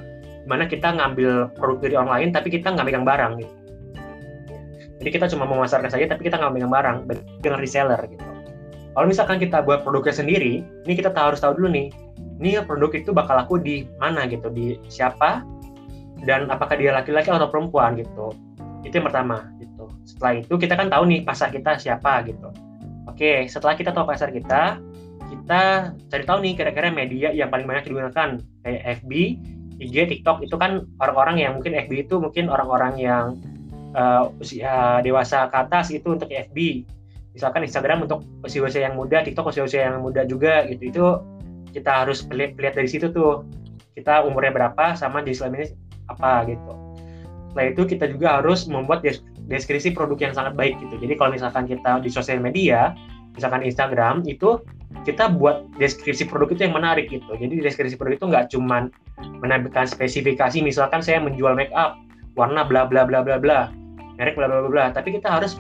mana 0.45 0.69
kita 0.69 0.93
ngambil 0.93 1.57
produk 1.57 1.79
dari 1.81 1.95
orang 1.97 2.13
lain 2.13 2.29
tapi 2.35 2.53
kita 2.53 2.73
nggak 2.73 2.85
megang 2.85 3.07
barang 3.07 3.33
gitu. 3.41 3.55
Jadi 5.01 5.11
kita 5.21 5.27
cuma 5.33 5.45
memasarkan 5.45 5.91
saja 5.93 6.05
tapi 6.09 6.29
kita 6.29 6.41
nggak 6.41 6.53
megang 6.53 6.73
barang 6.73 6.97
dengan 7.41 7.59
reseller 7.61 8.01
gitu. 8.09 8.25
Kalau 8.95 9.07
misalkan 9.11 9.43
kita 9.43 9.59
buat 9.67 9.83
produknya 9.83 10.15
sendiri, 10.15 10.63
ini 10.63 10.93
kita 10.95 11.11
harus 11.11 11.43
tahu 11.43 11.59
dulu 11.59 11.67
nih, 11.75 11.91
ini 12.39 12.63
produk 12.63 12.95
itu 12.95 13.11
bakal 13.11 13.35
laku 13.43 13.59
di 13.59 13.91
mana 13.99 14.23
gitu, 14.31 14.47
di 14.55 14.79
siapa, 14.87 15.43
dan 16.23 16.47
apakah 16.47 16.79
dia 16.79 16.95
laki-laki 16.95 17.27
atau 17.27 17.51
perempuan 17.51 17.99
gitu. 17.99 18.31
Itu 18.87 19.03
yang 19.03 19.11
pertama 19.11 19.51
gitu. 19.59 19.91
Setelah 20.07 20.47
itu 20.47 20.55
kita 20.55 20.79
kan 20.79 20.87
tahu 20.95 21.11
nih 21.11 21.27
pasar 21.27 21.51
kita 21.51 21.75
siapa 21.75 22.23
gitu. 22.31 22.55
Oke, 23.11 23.51
setelah 23.51 23.75
kita 23.75 23.91
tahu 23.91 24.07
pasar 24.07 24.31
kita, 24.31 24.79
kita 25.35 25.93
cari 26.11 26.25
tahu 26.25 26.39
nih 26.47 26.55
kira-kira 26.55 26.89
media 26.95 27.29
yang 27.35 27.51
paling 27.51 27.67
banyak 27.67 27.91
digunakan 27.91 28.39
kayak 28.63 28.83
FB, 29.03 29.11
IG, 29.83 29.97
TikTok 30.07 30.47
itu 30.47 30.55
kan 30.55 30.87
orang-orang 31.03 31.43
yang 31.43 31.59
mungkin 31.59 31.75
FB 31.75 32.07
itu 32.07 32.23
mungkin 32.23 32.47
orang-orang 32.47 32.95
yang 33.03 33.25
uh, 33.99 34.31
usia 34.39 35.03
dewasa 35.03 35.51
ke 35.51 35.57
atas 35.59 35.91
itu 35.91 36.15
untuk 36.15 36.31
FB. 36.31 36.87
Misalkan 37.35 37.67
Instagram 37.67 38.07
untuk 38.07 38.23
usia-usia 38.47 38.87
yang 38.87 38.95
muda, 38.95 39.27
TikTok 39.27 39.51
usia-usia 39.51 39.91
yang 39.91 40.07
muda 40.07 40.23
juga 40.23 40.63
gitu. 40.71 40.83
Itu 40.87 41.05
kita 41.75 42.07
harus 42.07 42.23
lihat 42.31 42.55
dari 42.55 42.87
situ 42.87 43.11
tuh. 43.11 43.43
Kita 43.95 44.27
umurnya 44.27 44.51
berapa 44.55 44.95
sama 44.99 45.23
jenis 45.23 45.43
apa 46.11 46.47
gitu. 46.47 46.73
Setelah 47.51 47.67
itu 47.71 47.83
kita 47.87 48.05
juga 48.11 48.43
harus 48.43 48.67
membuat 48.67 49.07
deskripsi 49.47 49.95
produk 49.95 50.31
yang 50.31 50.35
sangat 50.35 50.55
baik 50.59 50.79
gitu. 50.83 50.99
Jadi 50.99 51.15
kalau 51.15 51.31
misalkan 51.35 51.71
kita 51.71 52.03
di 52.03 52.11
sosial 52.11 52.43
media, 52.43 52.95
misalkan 53.35 53.63
Instagram 53.63 54.27
itu 54.27 54.63
kita 55.03 55.35
buat 55.35 55.67
deskripsi 55.77 56.31
produk 56.31 56.55
itu 56.55 56.71
yang 56.71 56.75
menarik 56.79 57.11
gitu. 57.11 57.27
Jadi 57.35 57.59
deskripsi 57.61 57.99
produk 57.99 58.15
itu 58.17 58.27
nggak 58.31 58.47
cuma 58.55 58.89
menampilkan 59.43 59.91
spesifikasi, 59.91 60.63
misalkan 60.63 61.03
saya 61.03 61.19
menjual 61.19 61.59
make 61.59 61.75
up 61.75 61.99
warna 62.39 62.63
bla 62.63 62.87
bla 62.87 63.03
bla 63.03 63.27
bla 63.27 63.37
bla, 63.37 63.75
merek 64.17 64.39
bla 64.39 64.47
bla 64.47 64.65
bla 64.65 64.71
bla, 64.71 64.87
tapi 64.95 65.19
kita 65.19 65.29
harus 65.29 65.59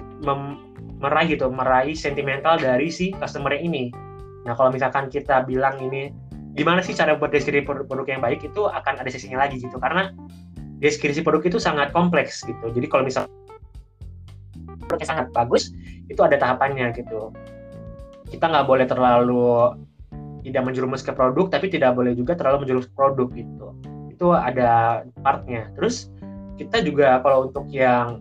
meraih 1.02 1.34
gitu, 1.34 1.50
meraih 1.50 1.98
sentimental 1.98 2.56
dari 2.56 2.88
si 2.88 3.10
customer 3.18 3.52
ini. 3.52 3.90
Nah 4.46 4.54
kalau 4.54 4.70
misalkan 4.70 5.10
kita 5.10 5.42
bilang 5.44 5.76
ini 5.82 6.14
gimana 6.54 6.80
sih 6.80 6.94
cara 6.94 7.18
buat 7.18 7.34
deskripsi 7.34 7.66
produk, 7.66 7.84
produk 7.90 8.06
yang 8.14 8.22
baik 8.22 8.46
itu 8.46 8.70
akan 8.70 9.02
ada 9.02 9.10
sesinya 9.10 9.42
lagi 9.42 9.58
gitu 9.58 9.76
karena 9.82 10.14
deskripsi 10.78 11.20
produk 11.26 11.42
itu 11.44 11.58
sangat 11.58 11.90
kompleks 11.90 12.46
gitu. 12.46 12.70
Jadi 12.70 12.86
kalau 12.86 13.04
misal 13.04 13.26
produknya 14.84 15.08
sangat 15.08 15.26
bagus 15.32 15.72
itu 16.12 16.20
ada 16.20 16.36
tahapannya 16.36 16.92
gitu 16.92 17.32
kita 18.34 18.50
nggak 18.50 18.66
boleh 18.66 18.86
terlalu 18.90 19.78
tidak 20.42 20.62
menjerumus 20.66 21.00
ke 21.00 21.14
produk 21.14 21.46
tapi 21.48 21.70
tidak 21.70 21.94
boleh 21.94 22.12
juga 22.12 22.34
terlalu 22.34 22.66
menjerumus 22.66 22.90
ke 22.90 22.94
produk 22.98 23.28
gitu. 23.32 23.66
Itu 24.10 24.26
ada 24.34 25.02
partnya. 25.22 25.70
Terus 25.78 26.10
kita 26.58 26.82
juga 26.82 27.22
kalau 27.22 27.48
untuk 27.48 27.70
yang 27.70 28.20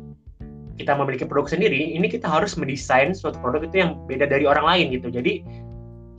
kita 0.77 0.97
memiliki 0.97 1.25
produk 1.25 1.49
sendiri 1.49 1.93
ini 1.93 2.09
kita 2.09 2.25
harus 2.25 2.57
mendesain 2.57 3.13
suatu 3.13 3.37
produk 3.41 3.65
itu 3.65 3.81
yang 3.81 3.97
beda 4.05 4.29
dari 4.29 4.45
orang 4.45 4.65
lain 4.65 4.85
gitu. 4.93 5.09
Jadi 5.09 5.41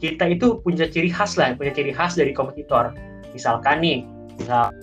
kita 0.03 0.27
itu 0.29 0.59
punya 0.61 0.91
ciri 0.91 1.09
khas 1.09 1.39
lah 1.39 1.55
punya 1.55 1.71
ciri 1.71 1.95
khas 1.95 2.19
dari 2.19 2.35
kompetitor. 2.35 2.91
Misalkan 3.31 3.81
nih 3.81 4.03
misal 4.37 4.75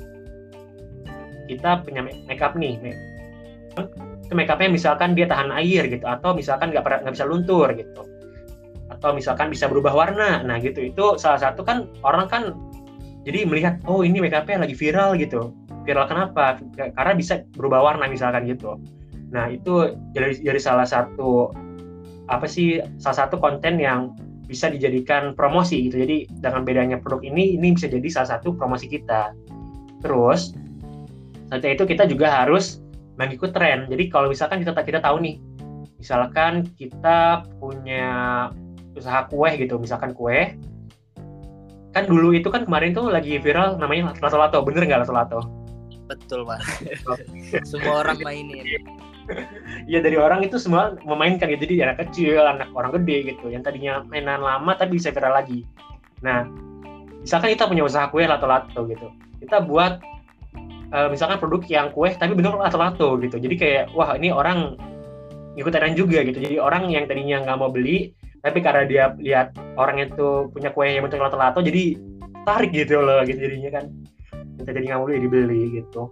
kita 1.52 1.84
punya 1.84 2.08
makeup 2.32 2.56
nih 2.56 2.80
itu 4.32 4.40
makeupnya 4.40 4.72
misalkan 4.72 5.12
dia 5.12 5.28
tahan 5.28 5.52
air 5.52 5.92
gitu 5.92 6.08
atau 6.08 6.32
misalkan 6.32 6.72
nggak 6.72 7.04
nggak 7.04 7.14
bisa 7.16 7.28
luntur 7.28 7.68
gitu 7.76 8.08
atau 9.02 9.18
misalkan 9.18 9.50
bisa 9.50 9.66
berubah 9.66 9.98
warna. 9.98 10.46
Nah 10.46 10.62
gitu. 10.62 10.94
Itu 10.94 11.18
salah 11.18 11.42
satu 11.42 11.66
kan 11.66 11.90
orang 12.06 12.30
kan 12.30 12.54
jadi 13.26 13.50
melihat 13.50 13.82
oh 13.90 14.06
ini 14.06 14.22
make 14.22 14.38
upnya 14.38 14.62
lagi 14.62 14.78
viral 14.78 15.18
gitu. 15.18 15.50
Viral 15.90 16.06
kenapa? 16.06 16.62
Karena 16.78 17.18
bisa 17.18 17.42
berubah 17.58 17.82
warna 17.82 18.06
misalkan 18.06 18.46
gitu. 18.46 18.78
Nah 19.34 19.50
itu 19.50 19.98
jadi 20.14 20.38
jadi 20.38 20.62
salah 20.62 20.86
satu 20.86 21.50
apa 22.30 22.46
sih 22.46 22.78
salah 23.02 23.26
satu 23.26 23.42
konten 23.42 23.82
yang 23.82 24.14
bisa 24.46 24.70
dijadikan 24.70 25.34
promosi 25.34 25.90
gitu. 25.90 26.06
Jadi 26.06 26.30
dengan 26.38 26.62
bedanya 26.62 27.02
produk 27.02 27.26
ini 27.26 27.58
ini 27.58 27.74
bisa 27.74 27.90
jadi 27.90 28.06
salah 28.06 28.38
satu 28.38 28.54
promosi 28.54 28.86
kita. 28.86 29.34
Terus 30.06 30.54
setelah 31.50 31.74
itu 31.74 31.84
kita 31.90 32.06
juga 32.06 32.30
harus 32.30 32.86
mengikut 33.18 33.50
tren. 33.50 33.90
Jadi 33.90 34.14
kalau 34.14 34.30
misalkan 34.30 34.62
kita 34.62 34.78
kita 34.86 35.02
tahu 35.02 35.18
nih 35.26 35.42
misalkan 36.02 36.66
kita 36.78 37.46
punya 37.62 38.10
usaha 38.96 39.28
kue 39.32 39.50
gitu 39.56 39.80
misalkan 39.80 40.12
kue 40.12 40.56
kan 41.92 42.08
dulu 42.08 42.32
itu 42.32 42.48
kan 42.48 42.64
kemarin 42.64 42.96
tuh 42.96 43.12
lagi 43.12 43.36
viral 43.40 43.76
namanya 43.76 44.16
lato-lato 44.24 44.64
bener 44.64 44.88
nggak 44.88 45.04
lato-lato? 45.04 45.44
Betul 46.08 46.44
pak. 46.48 46.60
Semua 47.72 48.08
orang 48.08 48.20
mainin. 48.24 48.66
Iya 49.88 50.04
dari 50.04 50.20
orang 50.20 50.44
itu 50.44 50.60
semua 50.60 50.98
memainkan 51.08 51.48
gitu. 51.48 51.64
Jadi 51.64 51.88
anak 51.88 52.04
kecil 52.04 52.42
anak 52.42 52.68
orang 52.76 53.00
gede 53.00 53.32
gitu. 53.32 53.48
Yang 53.48 53.72
tadinya 53.72 54.04
mainan 54.04 54.44
lama 54.44 54.76
tapi 54.76 55.00
bisa 55.00 55.14
viral 55.14 55.40
lagi. 55.40 55.64
Nah 56.20 56.44
misalkan 57.24 57.56
kita 57.56 57.70
punya 57.70 57.88
usaha 57.88 58.12
kue 58.12 58.28
lato-lato 58.28 58.84
gitu. 58.92 59.08
Kita 59.40 59.64
buat 59.64 60.04
uh, 60.92 61.08
misalkan 61.08 61.40
produk 61.40 61.64
yang 61.70 61.96
kue 61.96 62.12
tapi 62.12 62.36
bener 62.36 62.60
lato-lato 62.60 63.16
gitu. 63.24 63.40
Jadi 63.40 63.56
kayak 63.56 63.84
wah 63.96 64.20
ini 64.20 64.36
orang 64.36 64.76
ikut 65.56 65.72
tren 65.72 65.96
juga 65.96 66.28
gitu. 66.28 66.42
Jadi 66.42 66.60
orang 66.60 66.92
yang 66.92 67.08
tadinya 67.08 67.40
nggak 67.46 67.56
mau 67.62 67.72
beli 67.72 68.12
tapi 68.42 68.60
karena 68.60 68.84
dia 68.90 69.04
lihat 69.18 69.54
orang 69.78 70.02
itu 70.02 70.50
punya 70.50 70.74
kue 70.74 70.90
yang 70.90 71.06
bentuk 71.06 71.22
lato-lato 71.22 71.62
jadi 71.62 71.98
tarik 72.46 72.74
gitu 72.74 73.02
loh 73.02 73.22
gitu 73.26 73.38
jadinya 73.38 73.82
kan. 73.82 73.86
Kita 74.62 74.70
jadi 74.74 74.86
nggak 74.94 75.00
mau 75.02 75.10
dibeli 75.10 75.82
gitu. 75.82 76.10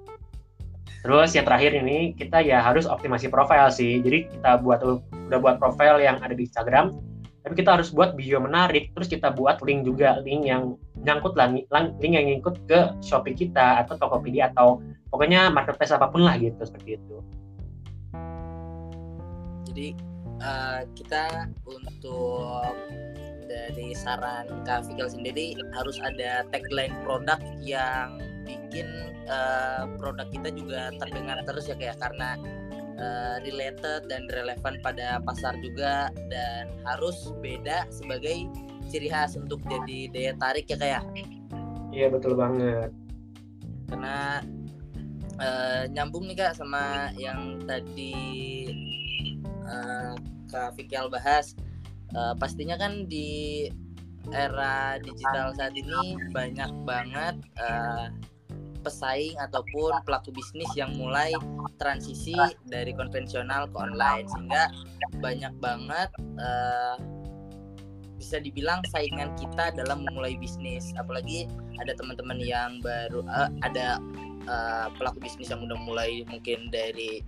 Terus 1.00 1.32
yang 1.34 1.46
terakhir 1.48 1.74
ini 1.74 2.14
kita 2.14 2.44
ya 2.44 2.62
harus 2.62 2.86
optimasi 2.86 3.32
profil 3.32 3.72
sih. 3.74 4.02
Jadi 4.02 4.30
kita 4.30 4.62
buat 4.62 4.82
udah 4.84 5.40
buat 5.42 5.58
profil 5.58 6.02
yang 6.02 6.22
ada 6.22 6.34
di 6.34 6.46
Instagram 6.46 7.10
tapi 7.50 7.66
kita 7.66 7.80
harus 7.80 7.90
buat 7.90 8.14
video 8.20 8.44
menarik 8.44 8.92
terus 8.94 9.08
kita 9.08 9.32
buat 9.32 9.64
link 9.64 9.88
juga 9.88 10.20
link 10.22 10.44
yang 10.44 10.76
nyangkut 11.02 11.40
lah 11.40 11.50
link 11.50 12.14
yang 12.14 12.28
ngikut 12.28 12.68
ke 12.68 12.80
Shopee 13.00 13.34
kita 13.34 13.82
atau 13.82 13.96
Tokopedia 13.96 14.52
atau 14.52 14.84
pokoknya 15.08 15.48
marketplace 15.50 15.96
apa 15.96 16.12
pun 16.12 16.28
lah 16.28 16.36
gitu 16.36 16.60
seperti 16.62 17.00
itu. 17.00 17.18
Jadi 19.72 19.88
uh, 20.42 20.82
kita 20.96 21.50
untuk 21.68 22.76
dari 23.50 23.98
saran 23.98 24.46
Kak 24.62 24.86
Fikal 24.86 25.10
sendiri 25.10 25.58
harus 25.74 25.98
ada 26.06 26.46
tagline 26.54 26.94
produk 27.02 27.42
yang 27.58 28.22
bikin 28.46 28.86
uh, 29.26 29.90
produk 29.98 30.30
kita 30.30 30.54
juga 30.54 30.94
terdengar 31.02 31.42
terus 31.46 31.66
ya 31.66 31.76
kayak 31.78 31.98
karena 31.98 32.38
uh, 33.02 33.36
related 33.42 34.06
dan 34.06 34.30
relevan 34.30 34.78
pada 34.86 35.18
pasar 35.26 35.58
juga 35.66 36.14
dan 36.30 36.70
harus 36.86 37.34
beda 37.42 37.90
sebagai 37.90 38.46
ciri 38.90 39.10
khas 39.10 39.38
untuk 39.38 39.62
jadi 39.66 40.10
daya 40.14 40.34
tarik 40.38 40.66
ya 40.70 40.78
kayak 40.78 41.04
iya 41.90 42.08
betul 42.10 42.38
banget. 42.38 42.94
Karena 43.90 44.46
uh, 45.42 45.84
nyambung 45.90 46.30
nih 46.30 46.38
kak 46.38 46.54
sama 46.54 47.10
yang 47.18 47.58
tadi 47.66 48.14
uh, 49.70 50.14
kak 50.50 50.74
bahas 51.14 51.54
uh, 52.18 52.34
pastinya 52.38 52.76
kan 52.76 53.06
di 53.06 53.70
era 54.30 55.00
digital 55.02 55.56
saat 55.58 55.74
ini 55.74 56.18
banyak 56.30 56.70
banget 56.86 57.36
uh, 57.58 58.12
pesaing 58.80 59.36
ataupun 59.40 59.92
pelaku 60.08 60.32
bisnis 60.32 60.70
yang 60.76 60.96
mulai 60.96 61.36
transisi 61.78 62.36
dari 62.68 62.96
konvensional 62.96 63.68
ke 63.68 63.78
online 63.78 64.26
sehingga 64.32 64.72
banyak 65.20 65.54
banget 65.60 66.10
uh, 66.40 66.96
bisa 68.20 68.40
dibilang 68.44 68.84
saingan 68.92 69.32
kita 69.40 69.72
dalam 69.76 70.04
memulai 70.04 70.36
bisnis. 70.36 70.92
Apalagi 71.00 71.48
ada 71.80 71.96
teman-teman 71.96 72.40
yang 72.40 72.84
baru 72.84 73.24
uh, 73.28 73.52
ada 73.64 74.00
uh, 74.48 74.88
pelaku 75.00 75.24
bisnis 75.24 75.52
yang 75.52 75.64
udah 75.64 75.80
mulai 75.88 76.24
mungkin 76.28 76.68
dari 76.72 77.24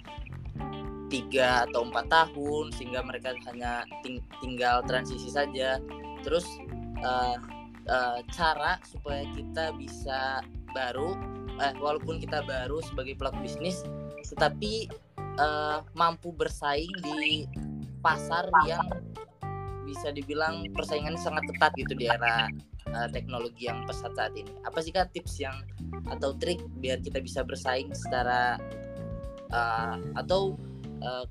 tiga 1.12 1.68
atau 1.68 1.84
empat 1.84 2.08
tahun 2.08 2.72
sehingga 2.72 3.04
mereka 3.04 3.36
hanya 3.52 3.84
ting 4.02 4.24
tinggal 4.40 4.80
transisi 4.88 5.28
saja 5.28 5.78
terus 6.24 6.48
uh, 7.04 7.36
uh, 7.92 8.20
cara 8.32 8.80
supaya 8.88 9.28
kita 9.36 9.76
bisa 9.76 10.40
baru 10.72 11.20
eh, 11.60 11.76
walaupun 11.84 12.24
kita 12.24 12.42
baru 12.48 12.80
sebagai 12.80 13.20
pelaku 13.20 13.44
bisnis 13.44 13.84
tetapi 14.32 14.88
uh, 15.36 15.84
mampu 15.94 16.32
bersaing 16.32 16.92
di 17.04 17.46
pasar 18.00 18.48
yang 18.64 18.88
bisa 19.84 20.14
dibilang 20.16 20.64
persaingannya 20.72 21.20
sangat 21.20 21.44
ketat 21.52 21.76
gitu 21.76 21.94
di 22.00 22.08
era 22.08 22.48
uh, 22.96 23.10
teknologi 23.12 23.68
yang 23.68 23.84
pesat 23.84 24.16
saat 24.16 24.32
ini. 24.40 24.52
Apa 24.64 24.80
sih 24.80 24.96
kak 24.96 25.12
tips 25.12 25.44
yang 25.44 25.54
atau 26.08 26.32
trik 26.40 26.64
biar 26.80 27.04
kita 27.04 27.20
bisa 27.20 27.44
bersaing 27.44 27.92
secara 27.92 28.56
uh, 29.52 30.00
atau 30.16 30.56
uh, 31.02 31.26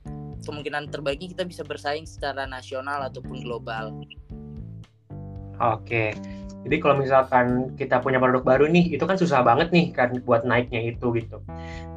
kemungkinan 0.44 0.90
terbaiknya 0.90 1.32
kita 1.32 1.44
bisa 1.46 1.62
bersaing 1.64 2.04
secara 2.04 2.44
nasional 2.44 3.06
ataupun 3.06 3.40
global. 3.44 3.94
Oke. 5.60 6.16
Jadi 6.60 6.76
kalau 6.76 7.00
misalkan 7.00 7.72
kita 7.80 8.04
punya 8.04 8.20
produk 8.20 8.44
baru 8.44 8.68
nih, 8.68 8.92
itu 8.92 9.04
kan 9.08 9.16
susah 9.16 9.40
banget 9.40 9.72
nih 9.72 9.96
kan 9.96 10.12
buat 10.28 10.44
naiknya 10.44 10.92
itu 10.92 11.08
gitu. 11.16 11.40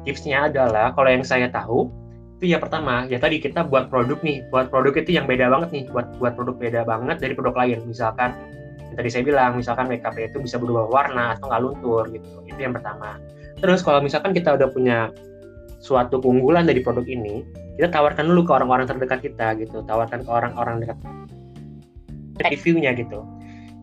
Tipsnya 0.08 0.48
adalah 0.48 0.96
kalau 0.96 1.12
yang 1.12 1.24
saya 1.24 1.52
tahu 1.52 1.92
itu 2.40 2.50
ya 2.50 2.58
pertama 2.58 3.06
ya 3.06 3.16
tadi 3.20 3.40
kita 3.40 3.64
buat 3.68 3.92
produk 3.92 4.20
nih, 4.24 4.48
buat 4.48 4.72
produk 4.72 4.96
itu 4.96 5.16
yang 5.16 5.28
beda 5.28 5.52
banget 5.52 5.68
nih, 5.72 5.84
buat 5.92 6.16
buat 6.16 6.32
produk 6.36 6.56
beda 6.56 6.80
banget 6.88 7.16
dari 7.20 7.32
produk 7.36 7.56
lain. 7.60 7.84
Misalkan 7.84 8.32
yang 8.88 8.96
tadi 8.96 9.08
saya 9.12 9.22
bilang, 9.24 9.56
misalkan 9.56 9.84
makeup 9.88 10.16
itu 10.16 10.40
bisa 10.40 10.56
berubah 10.56 10.88
warna 10.88 11.36
atau 11.36 11.48
nggak 11.52 11.60
luntur 11.60 12.04
gitu. 12.08 12.28
Itu 12.48 12.58
yang 12.60 12.72
pertama. 12.72 13.20
Terus 13.60 13.84
kalau 13.84 14.00
misalkan 14.00 14.32
kita 14.32 14.56
udah 14.56 14.68
punya 14.72 15.12
suatu 15.84 16.20
keunggulan 16.24 16.64
dari 16.64 16.80
produk 16.80 17.04
ini, 17.04 17.44
kita 17.74 17.90
tawarkan 17.90 18.30
dulu 18.30 18.46
ke 18.46 18.52
orang-orang 18.54 18.86
terdekat 18.86 19.20
kita 19.22 19.58
gitu, 19.58 19.82
tawarkan 19.86 20.22
ke 20.22 20.30
orang-orang 20.30 20.82
dekat 20.82 20.98
reviewnya 22.50 22.94
gitu. 22.94 23.26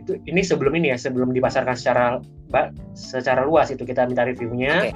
Itu 0.01 0.17
ini 0.27 0.41
sebelum 0.41 0.73
ini 0.79 0.95
ya, 0.95 0.97
sebelum 0.97 1.35
dipasarkan 1.35 1.75
secara 1.75 2.19
secara 2.95 3.41
luas 3.43 3.71
itu 3.71 3.83
kita 3.83 4.07
minta 4.07 4.23
reviewnya. 4.27 4.91
Okay. 4.91 4.95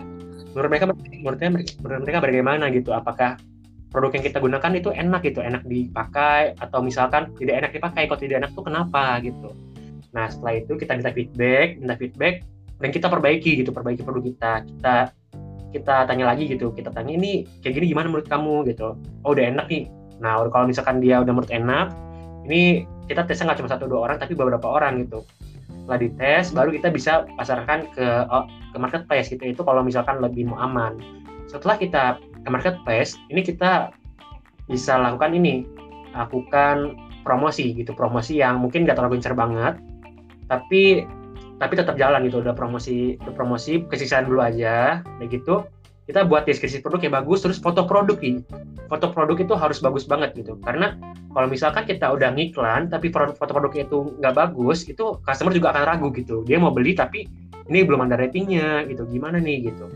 Menurut 0.55 0.69
mereka 0.71 0.85
menurut 0.87 1.37
mereka, 1.39 1.71
menurut 1.83 2.01
mereka 2.07 2.19
bagaimana 2.23 2.65
gitu? 2.71 2.95
Apakah 2.95 3.35
produk 3.91 4.11
yang 4.19 4.25
kita 4.27 4.39
gunakan 4.43 4.71
itu 4.75 4.89
enak 4.91 5.21
gitu, 5.23 5.39
enak 5.39 5.63
dipakai 5.67 6.55
atau 6.59 6.79
misalkan 6.83 7.31
tidak 7.39 7.63
enak 7.63 7.71
dipakai, 7.75 8.07
kalau 8.07 8.19
tidak 8.19 8.43
enak 8.43 8.51
tuh 8.55 8.63
kenapa 8.63 9.19
gitu. 9.23 9.55
Nah 10.15 10.31
setelah 10.31 10.63
itu 10.63 10.73
kita 10.79 10.95
minta 10.95 11.11
feedback, 11.11 11.79
minta 11.79 11.95
feedback 11.95 12.43
dan 12.79 12.89
kita 12.91 13.07
perbaiki 13.07 13.63
gitu, 13.63 13.71
perbaiki 13.71 14.03
produk 14.03 14.23
kita. 14.23 14.53
Kita 14.67 14.95
kita 15.75 16.07
tanya 16.07 16.31
lagi 16.31 16.47
gitu 16.47 16.71
kita 16.71 16.87
tanya 16.95 17.11
ini 17.11 17.43
kayak 17.59 17.75
gini 17.75 17.91
gimana 17.91 18.07
menurut 18.07 18.31
kamu? 18.31 18.63
Gitu. 18.71 18.95
Oh 19.27 19.35
udah 19.35 19.51
enak 19.51 19.67
nih. 19.67 19.91
Nah 20.23 20.47
kalau 20.47 20.71
misalkan 20.71 21.03
dia 21.03 21.19
udah 21.19 21.35
menurut 21.35 21.51
enak 21.51 21.91
ini 22.47 22.87
kita 23.11 23.27
tesnya 23.27 23.51
nggak 23.51 23.59
cuma 23.59 23.69
satu 23.69 23.85
dua 23.91 24.07
orang 24.07 24.17
tapi 24.17 24.33
beberapa 24.33 24.63
orang 24.63 25.03
gitu. 25.03 25.27
Setelah 25.83 25.99
dites 25.99 26.45
baru 26.55 26.69
kita 26.71 26.87
bisa 26.89 27.11
pasarkan 27.35 27.91
ke 27.91 28.07
oh, 28.31 28.47
ke 28.71 28.77
marketplace 28.79 29.27
gitu. 29.27 29.43
Itu 29.43 29.61
kalau 29.67 29.83
misalkan 29.83 30.23
lebih 30.23 30.47
mau 30.47 30.63
aman. 30.63 30.95
Setelah 31.51 31.75
kita 31.75 32.03
ke 32.41 32.49
marketplace 32.49 33.19
ini 33.27 33.43
kita 33.43 33.91
bisa 34.71 34.97
lakukan 34.97 35.35
ini 35.35 35.67
lakukan 36.15 36.95
promosi 37.27 37.75
gitu. 37.75 37.91
Promosi 37.91 38.39
yang 38.39 38.63
mungkin 38.63 38.87
nggak 38.87 38.95
terlalu 38.95 39.19
gencar 39.19 39.35
banget 39.35 39.75
tapi 40.45 41.05
tapi 41.55 41.79
tetap 41.79 41.95
jalan 41.95 42.27
gitu 42.27 42.43
udah 42.43 42.51
promosi 42.51 43.15
udah 43.23 43.33
promosi 43.35 43.83
kesisaan 43.87 44.27
dulu 44.27 44.43
aja 44.43 44.99
kayak 45.19 45.29
gitu. 45.31 45.63
Kita 46.05 46.21
buat 46.21 46.45
deskripsi 46.45 46.85
produk 46.85 47.01
yang 47.01 47.17
bagus 47.17 47.41
terus 47.41 47.57
foto 47.57 47.81
produk 47.89 48.13
ini. 48.21 48.45
Foto 48.85 49.09
produk 49.09 49.41
itu 49.41 49.57
harus 49.57 49.81
bagus 49.81 50.05
banget 50.05 50.37
gitu. 50.37 50.53
Karena 50.61 50.93
kalau 51.33 51.49
misalkan 51.49 51.89
kita 51.89 52.13
udah 52.13 52.29
ngiklan 52.29 52.93
tapi 52.93 53.09
foto 53.09 53.49
produknya 53.49 53.89
itu 53.89 54.13
nggak 54.21 54.33
bagus 54.37 54.85
itu 54.85 55.17
customer 55.25 55.49
juga 55.49 55.73
akan 55.73 55.83
ragu 55.89 56.13
gitu. 56.13 56.45
Dia 56.45 56.61
mau 56.61 56.69
beli 56.69 56.93
tapi 56.93 57.25
ini 57.73 57.81
belum 57.81 58.05
ada 58.05 58.21
ratingnya 58.21 58.85
gitu. 58.85 59.09
Gimana 59.09 59.41
nih 59.41 59.73
gitu? 59.73 59.89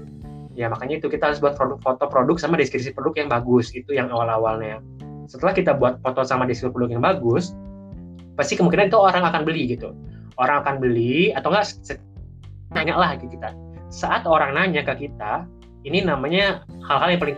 Ya 0.58 0.66
makanya 0.66 0.98
itu 0.98 1.14
kita 1.14 1.30
harus 1.30 1.38
buat 1.38 1.54
foto 1.56 2.06
produk 2.10 2.42
sama 2.42 2.58
deskripsi 2.58 2.98
produk 2.98 3.14
yang 3.22 3.30
bagus. 3.30 3.70
Itu 3.78 3.94
yang 3.94 4.10
awal-awalnya. 4.10 4.82
Setelah 5.30 5.54
kita 5.54 5.78
buat 5.78 6.02
foto 6.02 6.26
sama 6.26 6.50
deskripsi 6.50 6.74
produk 6.74 6.90
yang 6.98 7.06
bagus 7.06 7.54
pasti 8.34 8.58
kemungkinan 8.58 8.90
itu 8.90 8.98
orang 8.98 9.28
akan 9.30 9.46
beli 9.46 9.78
gitu 9.78 9.94
orang 10.40 10.64
akan 10.66 10.76
beli 10.80 11.36
atau 11.36 11.52
enggak 11.52 12.00
nanya 12.74 12.96
lah 12.96 13.20
ke 13.20 13.28
kita. 13.28 13.52
Saat 13.92 14.24
orang 14.26 14.56
nanya 14.56 14.82
ke 14.86 15.08
kita 15.08 15.46
ini 15.84 16.04
namanya 16.04 16.64
hal-hal 16.88 17.16
yang 17.16 17.22
paling 17.22 17.38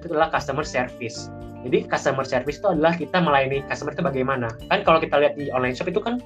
itu 0.00 0.06
adalah 0.10 0.32
customer 0.32 0.64
service. 0.64 1.28
Jadi 1.66 1.90
customer 1.90 2.22
service 2.22 2.62
itu 2.62 2.68
adalah 2.70 2.94
kita 2.94 3.18
melayani 3.18 3.66
customer 3.66 3.92
itu 3.92 4.04
bagaimana. 4.04 4.48
Kan 4.70 4.86
kalau 4.86 5.02
kita 5.02 5.18
lihat 5.18 5.34
di 5.34 5.50
online 5.50 5.74
shop 5.74 5.90
itu 5.90 5.98
kan 5.98 6.22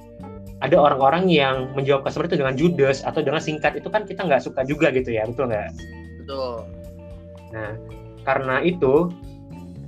ada 0.61 0.79
orang-orang 0.79 1.27
yang 1.27 1.73
menjawab 1.75 2.07
customer 2.07 2.29
itu 2.29 2.39
dengan 2.39 2.55
judes 2.55 3.03
atau 3.03 3.19
dengan 3.19 3.41
singkat 3.41 3.75
itu 3.75 3.89
kan 3.89 4.07
kita 4.07 4.23
nggak 4.23 4.43
suka 4.45 4.63
juga 4.63 4.93
gitu 4.93 5.11
ya 5.11 5.25
betul 5.25 5.49
nggak? 5.49 5.71
Betul. 6.23 6.55
Nah 7.51 7.71
karena 8.23 8.63
itu 8.63 9.11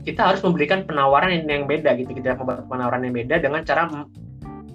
kita 0.03 0.21
harus 0.21 0.41
memberikan 0.45 0.85
penawaran 0.85 1.33
yang 1.47 1.65
beda 1.65 1.97
gitu 1.97 2.13
kita 2.13 2.37
membuat 2.37 2.67
penawaran 2.69 3.01
yang 3.07 3.15
beda 3.15 3.41
dengan 3.41 3.61
cara 3.65 3.89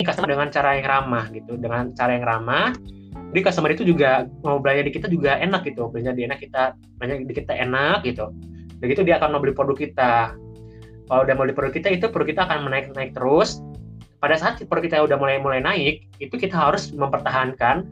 customer 0.06 0.30
dengan 0.32 0.48
cara 0.48 0.76
yang 0.76 0.86
ramah 0.86 1.24
gitu. 1.32 1.56
Dengan 1.56 1.92
cara 1.96 2.16
yang 2.16 2.24
ramah 2.26 2.72
jadi 3.30 3.46
customer 3.46 3.70
itu 3.70 3.86
juga 3.86 4.26
mau 4.42 4.58
belanja 4.58 4.82
di 4.86 4.92
kita 4.94 5.06
juga 5.06 5.38
enak 5.38 5.62
gitu. 5.66 5.86
Belanja 5.90 6.12
di 6.18 6.26
enak 6.26 6.38
kita 6.42 6.74
belanja 6.98 7.14
di 7.22 7.34
kita 7.34 7.52
enak 7.54 8.02
gitu. 8.02 8.34
Begitu 8.82 9.06
dia 9.06 9.22
akan 9.22 9.38
mau 9.38 9.40
beli 9.42 9.54
produk 9.54 9.78
kita. 9.78 10.34
Kalau 11.06 11.22
udah 11.26 11.34
mau 11.38 11.46
beli 11.46 11.54
produk 11.54 11.74
kita 11.74 11.88
itu 11.94 12.06
produk 12.10 12.28
kita 12.34 12.42
akan 12.50 12.66
menaik 12.66 12.90
naik 12.94 13.14
terus. 13.14 13.62
Pada 14.18 14.36
saat 14.36 14.58
produk 14.66 14.84
kita 14.84 14.96
udah 15.06 15.16
mulai 15.16 15.38
mulai 15.38 15.60
naik 15.62 16.10
itu 16.18 16.34
kita 16.34 16.52
harus 16.58 16.90
mempertahankan 16.90 17.86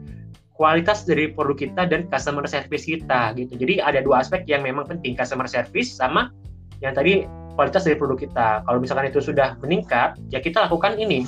kualitas 0.59 1.07
dari 1.07 1.31
produk 1.31 1.55
kita 1.55 1.87
dan 1.87 2.11
customer 2.11 2.43
service 2.43 2.83
kita 2.83 3.31
gitu. 3.39 3.55
Jadi 3.55 3.79
ada 3.79 4.03
dua 4.03 4.19
aspek 4.19 4.43
yang 4.43 4.59
memang 4.59 4.83
penting 4.91 5.15
customer 5.15 5.47
service 5.47 5.95
sama 5.95 6.35
yang 6.83 6.91
tadi 6.91 7.23
kualitas 7.55 7.87
dari 7.87 7.95
produk 7.95 8.19
kita. 8.19 8.67
Kalau 8.67 8.79
misalkan 8.83 9.07
itu 9.07 9.23
sudah 9.23 9.55
meningkat 9.63 10.19
ya 10.27 10.43
kita 10.43 10.67
lakukan 10.67 10.99
ini 10.99 11.23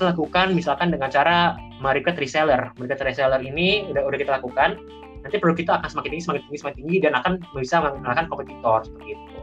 lakukan 0.00 0.56
misalkan 0.56 0.90
dengan 0.90 1.12
cara 1.12 1.54
merekrut 1.78 2.18
reseller. 2.18 2.72
Merekrut 2.78 3.02
reseller 3.06 3.40
ini 3.42 3.86
udah 3.90 4.02
udah 4.02 4.18
kita 4.18 4.32
lakukan. 4.40 4.80
Nanti 5.24 5.40
produk 5.40 5.56
kita 5.56 5.72
akan 5.80 5.88
semakin 5.88 6.10
tinggi, 6.12 6.24
semakin 6.28 6.42
tinggi, 6.44 6.58
semakin 6.60 6.76
tinggi 6.84 6.96
dan 7.00 7.12
akan 7.16 7.32
bisa 7.56 7.76
mengalahkan 7.80 8.28
kompetitor 8.28 8.84
seperti 8.84 9.16
itu. 9.16 9.38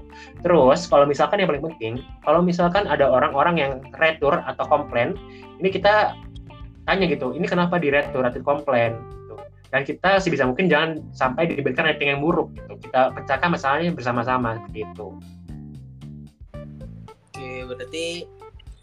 Terus 0.45 0.85
kalau 0.85 1.09
misalkan 1.09 1.41
yang 1.41 1.49
paling 1.49 1.65
penting, 1.73 1.93
kalau 2.21 2.45
misalkan 2.45 2.85
ada 2.85 3.09
orang-orang 3.09 3.55
yang 3.57 3.71
retur 3.97 4.45
atau 4.45 4.65
komplain, 4.69 5.17
ini 5.57 5.73
kita 5.73 6.13
tanya 6.85 7.05
gitu, 7.09 7.33
ini 7.33 7.49
kenapa 7.49 7.81
di 7.81 7.89
retur 7.89 8.21
atau 8.21 8.45
komplain? 8.45 8.93
Gitu. 8.93 9.35
Dan 9.73 9.81
kita 9.81 10.21
sebisa 10.21 10.45
mungkin 10.45 10.69
jangan 10.69 11.01
sampai 11.17 11.49
diberikan 11.49 11.89
rating 11.89 12.13
yang 12.13 12.21
buruk 12.21 12.53
gitu. 12.53 12.77
Kita 12.85 13.17
pecahkan 13.17 13.49
masalahnya 13.49 13.89
bersama-sama 13.97 14.61
gitu. 14.75 15.17
Oke, 17.31 17.65
berarti 17.65 18.29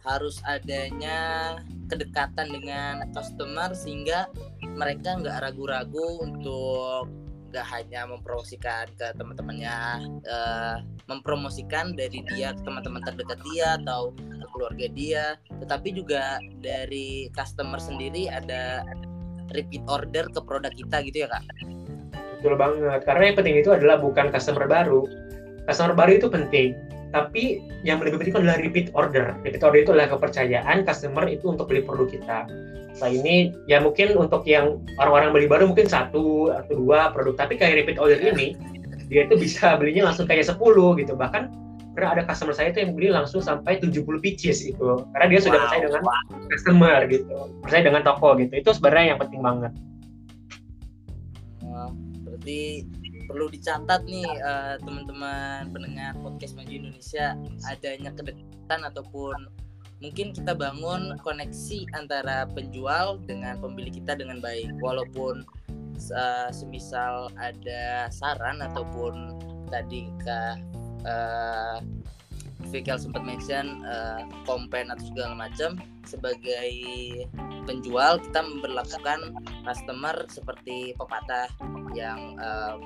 harus 0.08 0.40
adanya 0.48 1.54
kedekatan 1.92 2.48
dengan 2.48 3.04
customer 3.12 3.72
sehingga 3.76 4.28
mereka 4.76 5.20
nggak 5.20 5.44
ragu-ragu 5.44 6.24
untuk 6.24 7.08
nggak 7.48 7.64
hanya 7.72 8.04
mempromosikan 8.04 8.84
ke 9.00 9.08
teman-temannya 9.16 10.04
uh, 10.28 10.84
mempromosikan 11.08 11.96
dari 11.96 12.20
dia 12.28 12.52
ke 12.52 12.60
teman-teman 12.60 13.00
terdekat 13.00 13.40
dia 13.52 13.80
atau 13.80 14.12
ke 14.12 14.46
keluarga 14.52 14.86
dia. 14.92 15.24
Tetapi 15.56 15.88
juga 15.96 16.36
dari 16.60 17.32
customer 17.32 17.80
sendiri 17.80 18.28
ada 18.28 18.84
repeat 19.56 19.80
order 19.88 20.28
ke 20.28 20.40
produk 20.44 20.72
kita 20.76 21.00
gitu 21.08 21.24
ya 21.24 21.28
kak? 21.32 21.44
Betul 22.38 22.54
banget. 22.60 23.00
Karena 23.08 23.32
yang 23.32 23.36
penting 23.40 23.56
itu 23.64 23.72
adalah 23.72 23.96
bukan 23.96 24.28
customer 24.28 24.68
baru. 24.68 25.08
Customer 25.64 25.96
baru 25.96 26.20
itu 26.20 26.28
penting 26.28 26.76
tapi 27.10 27.64
yang 27.86 28.00
lebih 28.02 28.20
penting 28.20 28.36
adalah 28.44 28.60
repeat 28.60 28.92
order. 28.92 29.32
Repeat 29.44 29.64
order 29.64 29.80
itu 29.80 29.90
adalah 29.96 30.12
kepercayaan 30.16 30.84
customer 30.84 31.24
itu 31.28 31.48
untuk 31.48 31.68
beli 31.68 31.82
produk 31.84 32.08
kita. 32.08 32.38
Nah 32.98 33.08
ini 33.08 33.54
ya 33.70 33.78
mungkin 33.78 34.18
untuk 34.18 34.42
yang 34.44 34.82
orang-orang 34.98 35.30
beli 35.30 35.46
baru 35.46 35.70
mungkin 35.70 35.86
satu 35.86 36.50
atau 36.52 36.74
dua 36.74 37.14
produk, 37.14 37.38
tapi 37.38 37.56
kayak 37.56 37.84
repeat 37.84 37.98
order 38.00 38.18
ini 38.18 38.58
dia 39.08 39.24
itu 39.24 39.40
bisa 39.40 39.76
belinya 39.80 40.12
langsung 40.12 40.28
kayak 40.28 40.44
10 40.44 40.60
gitu. 41.00 41.16
Bahkan 41.16 41.42
pernah 41.96 42.14
ada 42.14 42.22
customer 42.28 42.54
saya 42.54 42.70
itu 42.70 42.84
yang 42.84 42.92
beli 42.94 43.08
langsung 43.10 43.40
sampai 43.40 43.80
70 43.80 44.04
pieces 44.20 44.62
itu. 44.62 45.02
Karena 45.16 45.26
dia 45.32 45.40
sudah 45.40 45.58
wow, 45.58 45.64
percaya 45.66 45.80
dengan 45.88 46.02
wow. 46.04 46.20
customer 46.52 46.98
gitu, 47.08 47.36
percaya 47.64 47.82
dengan 47.82 48.02
toko 48.04 48.28
gitu. 48.38 48.52
Itu 48.54 48.70
sebenarnya 48.76 49.16
yang 49.16 49.20
penting 49.20 49.40
banget. 49.42 49.72
berarti 52.26 52.86
perlu 53.28 53.52
dicatat 53.52 54.08
nih 54.08 54.24
uh, 54.40 54.80
teman-teman 54.80 55.68
pendengar 55.68 56.16
podcast 56.24 56.56
Maju 56.56 56.72
Indonesia 56.72 57.36
adanya 57.68 58.10
kedekatan 58.16 58.80
ataupun 58.88 59.52
mungkin 60.00 60.32
kita 60.32 60.56
bangun 60.56 61.20
koneksi 61.20 61.84
antara 61.92 62.48
penjual 62.48 63.20
dengan 63.28 63.60
pembeli 63.60 63.92
kita 63.92 64.16
dengan 64.16 64.40
baik. 64.40 64.72
Walaupun 64.80 65.44
uh, 66.16 66.48
semisal 66.48 67.28
ada 67.36 68.08
saran 68.08 68.64
ataupun 68.64 69.36
tadi 69.68 70.08
ke 70.24 70.40
uh, 71.04 71.78
Vikel 72.68 72.98
sempat 72.98 73.22
mention 73.22 73.86
uh, 73.86 74.26
atau 74.44 75.04
segala 75.06 75.32
macam 75.38 75.78
sebagai 76.02 76.72
penjual 77.64 78.18
kita 78.18 78.40
memperlakukan 78.42 79.30
customer 79.62 80.16
seperti 80.26 80.92
pepatah 80.98 81.48
yang 81.94 82.34
uh, 82.42 82.76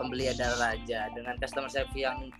pembeli 0.00 0.32
adalah 0.32 0.72
raja. 0.72 1.12
Dengan 1.12 1.36
customer 1.36 1.68
service 1.68 2.00
yang 2.00 2.32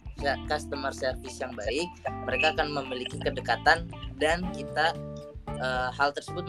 customer 0.49 0.93
service 0.93 1.37
yang 1.41 1.53
baik 1.53 1.89
mereka 2.29 2.57
akan 2.57 2.73
memiliki 2.73 3.21
kedekatan 3.21 3.89
dan 4.17 4.45
kita 4.57 4.97
uh, 5.61 5.93
hal 5.93 6.13
tersebut 6.17 6.49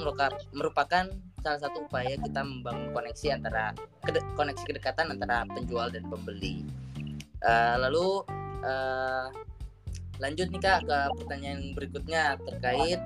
merupakan 0.55 1.07
salah 1.41 1.59
satu 1.59 1.89
upaya 1.89 2.15
kita 2.19 2.41
membangun 2.45 2.93
koneksi 2.93 3.27
antara 3.33 3.73
kede, 4.05 4.21
koneksi 4.37 4.63
kedekatan 4.63 5.11
antara 5.11 5.43
penjual 5.51 5.89
dan 5.89 6.05
pembeli. 6.07 6.63
Uh, 7.41 7.75
lalu 7.81 8.21
uh, 8.61 9.27
lanjut 10.21 10.53
nih 10.53 10.61
kak 10.61 10.85
ke 10.85 10.97
pertanyaan 11.17 11.73
berikutnya 11.73 12.37
terkait 12.45 13.01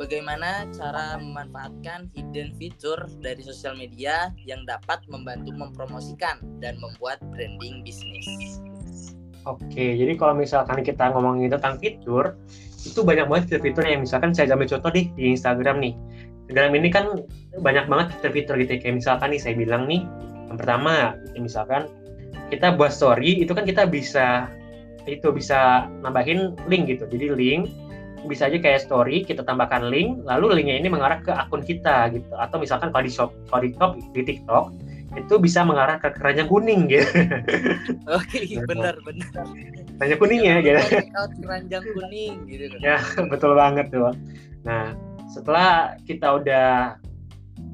bagaimana 0.00 0.64
cara 0.72 1.20
memanfaatkan 1.20 2.08
hidden 2.16 2.56
feature 2.56 3.04
dari 3.20 3.44
sosial 3.44 3.76
media 3.76 4.32
yang 4.48 4.64
dapat 4.64 5.04
membantu 5.12 5.52
mempromosikan 5.52 6.40
dan 6.64 6.80
membuat 6.80 7.20
branding 7.28 7.84
bisnis. 7.84 8.64
Oke, 9.44 10.00
jadi 10.00 10.16
kalau 10.16 10.32
misalkan 10.36 10.80
kita 10.80 11.12
ngomongin 11.12 11.52
tentang 11.52 11.76
fitur, 11.76 12.40
itu 12.80 13.04
banyak 13.04 13.28
banget 13.28 13.44
fitur-fitur 13.52 13.84
yang 13.84 14.00
misalkan 14.00 14.32
saya 14.32 14.56
ambil 14.56 14.68
contoh 14.72 14.88
di 14.88 15.12
Instagram 15.20 15.84
nih. 15.84 15.94
Instagram 16.48 16.72
ini 16.80 16.88
kan 16.88 17.04
banyak 17.60 17.84
banget 17.84 18.06
fitur-fitur 18.16 18.56
gitu 18.56 18.72
kayak 18.80 18.96
misalkan 19.04 19.36
nih 19.36 19.40
saya 19.40 19.54
bilang 19.56 19.84
nih, 19.84 20.04
yang 20.48 20.56
pertama 20.56 21.16
misalkan 21.36 21.88
kita 22.48 22.72
buat 22.74 22.90
story 22.92 23.44
itu 23.44 23.52
kan 23.52 23.68
kita 23.68 23.84
bisa 23.84 24.48
itu 25.08 25.32
bisa 25.32 25.88
nambahin 26.04 26.56
link 26.68 26.88
gitu. 26.88 27.08
Jadi 27.08 27.32
link 27.32 27.72
bisa 28.28 28.48
aja 28.48 28.58
kayak 28.60 28.84
story 28.84 29.24
kita 29.24 29.40
tambahkan 29.44 29.88
link 29.88 30.20
lalu 30.28 30.60
linknya 30.60 30.76
ini 30.80 30.88
mengarah 30.92 31.20
ke 31.24 31.32
akun 31.32 31.64
kita 31.64 32.12
gitu 32.12 32.32
atau 32.36 32.56
misalkan 32.60 32.92
kalau 32.92 33.04
di 33.04 33.12
shop 33.12 33.30
kalau 33.48 33.62
di 33.64 33.72
TikTok 33.72 33.92
di 34.12 34.22
TikTok 34.26 34.64
itu 35.18 35.34
bisa 35.42 35.66
mengarah 35.66 35.98
ke 35.98 36.14
keranjang 36.14 36.46
kuning 36.46 36.86
gitu. 36.86 37.02
Oke, 38.14 38.46
okay, 38.46 38.62
benar 38.62 38.94
benar. 39.02 39.42
Keranjang 39.98 40.20
kuningnya 40.22 40.54
gitu. 40.62 40.78
keranjang 41.42 41.82
kuning 41.82 42.34
gitu. 42.46 42.76
Ya, 42.78 43.02
betul 43.32 43.58
banget 43.58 43.90
tuh. 43.90 44.14
Nah, 44.62 44.94
setelah 45.26 45.98
kita 46.06 46.38
udah 46.38 46.94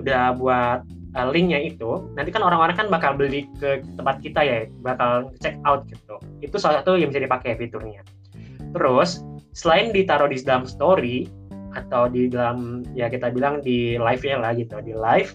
udah 0.01 0.23
buat 0.41 0.81
uh, 1.13 1.29
linknya 1.29 1.61
itu, 1.61 2.09
nanti 2.17 2.33
kan 2.33 2.41
orang-orang 2.41 2.77
kan 2.77 2.89
bakal 2.89 3.13
beli 3.13 3.45
ke 3.61 3.85
tempat 4.01 4.17
kita 4.25 4.41
ya, 4.41 4.59
bakal 4.81 5.29
check 5.45 5.61
out 5.69 5.85
gitu. 5.93 6.17
Itu 6.41 6.57
salah 6.57 6.81
satu 6.81 6.97
yang 6.97 7.13
bisa 7.13 7.21
dipakai 7.21 7.61
fiturnya. 7.61 8.01
Terus 8.73 9.21
selain 9.57 9.89
ditaruh 9.89 10.29
di 10.29 10.37
dalam 10.45 10.69
story 10.69 11.33
atau 11.73 12.13
di 12.13 12.29
dalam 12.29 12.85
ya 12.93 13.09
kita 13.09 13.33
bilang 13.33 13.65
di 13.65 13.97
live 13.97 14.21
ya 14.21 14.37
lah 14.37 14.53
gitu 14.53 14.81
di 14.85 14.93
live 14.93 15.33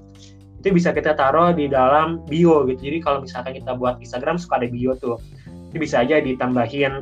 itu 0.62 0.78
bisa 0.78 0.94
kita 0.94 1.18
taruh 1.18 1.58
di 1.58 1.66
dalam 1.66 2.22
bio 2.30 2.70
gitu. 2.70 2.78
Jadi 2.86 3.02
kalau 3.02 3.26
misalkan 3.26 3.58
kita 3.58 3.74
buat 3.74 3.98
Instagram 3.98 4.38
suka 4.38 4.62
ada 4.62 4.70
bio 4.70 4.94
tuh. 4.94 5.18
Itu 5.74 5.82
bisa 5.82 6.06
aja 6.06 6.22
ditambahin 6.22 7.02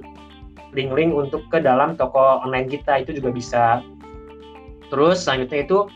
link-link 0.71 1.11
untuk 1.11 1.43
ke 1.51 1.59
dalam 1.59 1.99
toko 1.99 2.39
online 2.39 2.71
kita 2.71 3.03
itu 3.03 3.19
juga 3.19 3.35
bisa. 3.35 3.63
Terus 4.87 5.27
selanjutnya 5.27 5.67
itu 5.67 5.91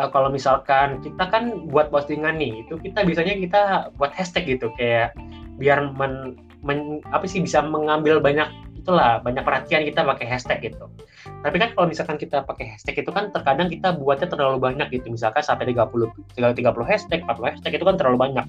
uh, 0.00 0.08
kalau 0.08 0.32
misalkan 0.32 1.04
kita 1.04 1.28
kan 1.28 1.68
buat 1.68 1.92
postingan 1.92 2.40
nih 2.40 2.64
itu 2.64 2.80
kita 2.80 3.04
biasanya 3.04 3.36
kita 3.36 3.62
buat 4.00 4.16
hashtag 4.16 4.56
gitu 4.56 4.72
kayak 4.80 5.12
biar 5.60 5.92
men, 6.00 6.40
men 6.64 7.04
apa 7.12 7.28
sih 7.28 7.44
bisa 7.44 7.60
mengambil 7.60 8.16
banyak 8.16 8.48
itulah 8.84 9.24
banyak 9.24 9.40
perhatian 9.40 9.88
kita 9.88 10.04
pakai 10.04 10.26
hashtag 10.28 10.68
gitu. 10.68 10.92
Tapi 11.40 11.56
kan 11.56 11.72
kalau 11.72 11.88
misalkan 11.88 12.20
kita 12.20 12.44
pakai 12.44 12.76
hashtag 12.76 13.00
itu 13.00 13.08
kan 13.08 13.32
terkadang 13.32 13.72
kita 13.72 13.96
buatnya 13.96 14.28
terlalu 14.28 14.60
banyak 14.60 14.92
gitu. 14.92 15.08
Misalkan 15.08 15.40
sampai 15.40 15.72
30 15.72 16.12
30 16.36 16.60
hashtag, 16.84 17.24
40 17.24 17.48
hashtag 17.48 17.72
itu 17.80 17.84
kan 17.88 17.96
terlalu 17.96 18.18
banyak. 18.20 18.46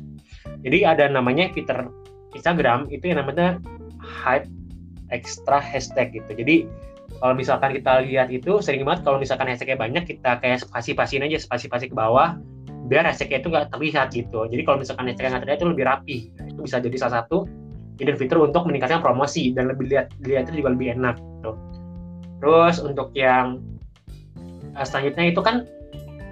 Jadi 0.67 0.77
ada 0.83 1.07
namanya 1.07 1.47
fitur 1.55 1.87
Instagram 2.35 2.91
itu 2.91 3.15
yang 3.15 3.23
namanya 3.23 3.63
hype 4.03 4.51
extra 5.15 5.63
hashtag 5.63 6.11
gitu. 6.11 6.35
Jadi 6.35 6.67
kalau 7.23 7.31
misalkan 7.31 7.71
kita 7.71 8.03
lihat 8.03 8.27
itu 8.27 8.59
sering 8.59 8.83
banget 8.83 9.07
kalau 9.07 9.15
misalkan 9.15 9.47
hashtagnya 9.47 9.79
banyak 9.79 10.03
kita 10.03 10.35
kayak 10.43 10.67
spasi-spasiin 10.67 11.23
aja 11.23 11.39
spasi-spasi 11.39 11.87
ke 11.87 11.95
bawah 11.95 12.35
biar 12.91 13.07
hashtagnya 13.07 13.39
itu 13.39 13.47
nggak 13.47 13.71
terlihat 13.71 14.07
gitu. 14.11 14.43
Jadi 14.51 14.61
kalau 14.67 14.83
misalkan 14.83 15.07
hashtagnya 15.07 15.39
nggak 15.39 15.43
terlihat 15.47 15.59
itu 15.63 15.67
lebih 15.71 15.85
rapi. 15.87 16.17
Itu 16.43 16.59
bisa 16.59 16.83
jadi 16.83 16.97
salah 16.99 17.23
satu 17.23 17.64
hidden 17.99 18.17
fitur 18.19 18.43
untuk 18.43 18.67
meningkatkan 18.67 18.99
promosi 18.99 19.51
dan 19.55 19.71
lebih 19.71 19.87
lihat 19.91 20.11
dilihatnya 20.19 20.55
juga 20.55 20.69
lebih 20.75 20.87
enak 20.99 21.15
gitu. 21.19 21.51
Terus 22.43 22.75
untuk 22.83 23.09
yang 23.15 23.63
uh, 24.75 24.85
selanjutnya 24.85 25.31
itu 25.31 25.41
kan 25.41 25.65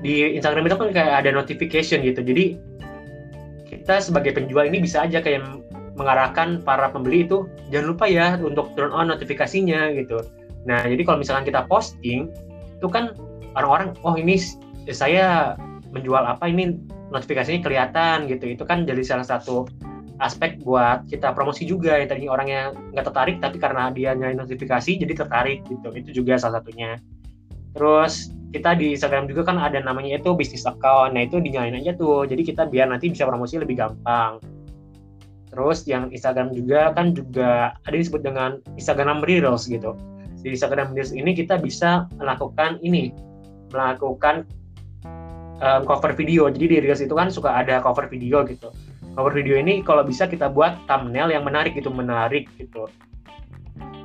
di 0.04 0.36
Instagram 0.36 0.68
itu 0.68 0.76
kan 0.76 0.90
kayak 0.92 1.14
ada 1.24 1.30
notification 1.32 2.04
gitu. 2.04 2.20
Jadi 2.20 2.60
kita 3.72 4.04
sebagai 4.04 4.36
penjual 4.36 4.68
ini 4.68 4.84
bisa 4.84 5.08
aja 5.08 5.24
kayak 5.24 5.42
mengarahkan 5.96 6.62
para 6.66 6.90
pembeli 6.90 7.24
itu 7.26 7.46
jangan 7.70 7.94
lupa 7.94 8.06
ya 8.10 8.36
untuk 8.42 8.74
turn 8.76 8.92
on 8.92 9.10
notifikasinya 9.10 9.94
gitu. 9.96 10.26
Nah, 10.68 10.84
jadi 10.84 11.02
kalau 11.06 11.22
misalkan 11.22 11.46
kita 11.48 11.68
posting 11.70 12.32
itu 12.80 12.88
kan 12.92 13.16
orang-orang 13.56 13.96
oh 14.04 14.16
ini 14.18 14.40
saya 14.92 15.56
menjual 15.94 16.26
apa 16.26 16.50
ini 16.50 16.76
notifikasinya 17.14 17.64
kelihatan 17.64 18.28
gitu. 18.28 18.58
Itu 18.58 18.64
kan 18.66 18.84
jadi 18.84 19.00
salah 19.06 19.24
satu 19.24 19.70
aspek 20.22 20.62
buat 20.62 21.10
kita 21.10 21.34
promosi 21.34 21.66
juga 21.66 21.98
yang 21.98 22.10
tadi 22.10 22.26
orangnya 22.30 22.76
nggak 22.94 23.06
tertarik 23.10 23.38
tapi 23.42 23.58
karena 23.58 23.90
dia 23.90 24.14
nyari 24.14 24.38
notifikasi 24.38 24.92
jadi 25.02 25.14
tertarik 25.14 25.66
gitu. 25.66 25.90
Itu 25.90 26.10
juga 26.14 26.38
salah 26.38 26.62
satunya. 26.62 27.02
Terus 27.74 28.30
kita 28.54 28.78
di 28.78 28.94
Instagram 28.94 29.26
juga 29.26 29.50
kan 29.50 29.58
ada 29.58 29.82
namanya 29.82 30.22
itu 30.22 30.38
bisnis 30.38 30.70
account. 30.70 31.18
Nah 31.18 31.26
itu 31.26 31.42
dinyalain 31.42 31.74
aja 31.74 31.98
tuh. 31.98 32.30
Jadi 32.30 32.46
kita 32.46 32.70
biar 32.70 32.94
nanti 32.94 33.10
bisa 33.10 33.26
promosi 33.26 33.58
lebih 33.58 33.82
gampang. 33.82 34.38
Terus 35.50 35.86
yang 35.90 36.14
Instagram 36.14 36.54
juga 36.54 36.94
kan 36.94 37.14
juga 37.18 37.74
ada 37.74 37.96
disebut 37.96 38.22
dengan 38.22 38.62
Instagram 38.78 39.26
Reels 39.26 39.66
gitu. 39.66 39.98
Di 40.46 40.54
Instagram 40.54 40.94
Reels 40.94 41.16
ini 41.16 41.34
kita 41.34 41.58
bisa 41.58 42.06
melakukan 42.22 42.78
ini 42.86 43.10
melakukan 43.74 44.46
um, 45.58 45.82
cover 45.90 46.14
video. 46.14 46.46
Jadi 46.54 46.78
di 46.78 46.78
Reels 46.86 47.02
itu 47.02 47.18
kan 47.18 47.34
suka 47.34 47.58
ada 47.58 47.82
cover 47.82 48.06
video 48.06 48.46
gitu 48.46 48.70
cover 49.14 49.34
video 49.34 49.56
ini 49.58 49.86
kalau 49.86 50.02
bisa 50.02 50.26
kita 50.26 50.50
buat 50.50 50.78
thumbnail 50.90 51.30
yang 51.30 51.46
menarik 51.46 51.78
gitu 51.78 51.94
menarik 51.94 52.50
gitu. 52.58 52.90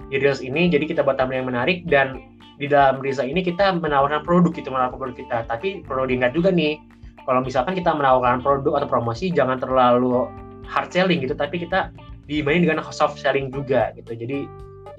Di 0.09 0.17
reels 0.21 0.41
ini 0.41 0.69
jadi 0.73 0.85
kita 0.89 1.01
buat 1.05 1.17
thumbnail 1.17 1.45
yang 1.45 1.51
menarik 1.53 1.85
dan 1.89 2.21
di 2.59 2.67
dalam 2.67 3.01
reels 3.01 3.21
ini 3.23 3.41
kita 3.41 3.77
menawarkan 3.77 4.25
produk 4.25 4.53
gitu 4.53 4.69
menawarkan 4.69 4.99
produk 5.01 5.17
kita. 5.17 5.39
Tapi 5.49 5.85
perlu 5.85 6.09
diingat 6.09 6.37
juga 6.37 6.53
nih 6.53 6.81
kalau 7.25 7.45
misalkan 7.45 7.77
kita 7.77 7.93
menawarkan 7.93 8.41
produk 8.41 8.81
atau 8.81 8.89
promosi 8.89 9.33
jangan 9.33 9.61
terlalu 9.61 10.29
hard 10.69 10.93
selling 10.93 11.25
gitu 11.25 11.33
tapi 11.33 11.61
kita 11.61 11.93
dimainin 12.29 12.69
dengan 12.69 12.85
soft 12.93 13.17
selling 13.21 13.49
juga 13.49 13.93
gitu. 13.97 14.13
Jadi 14.13 14.45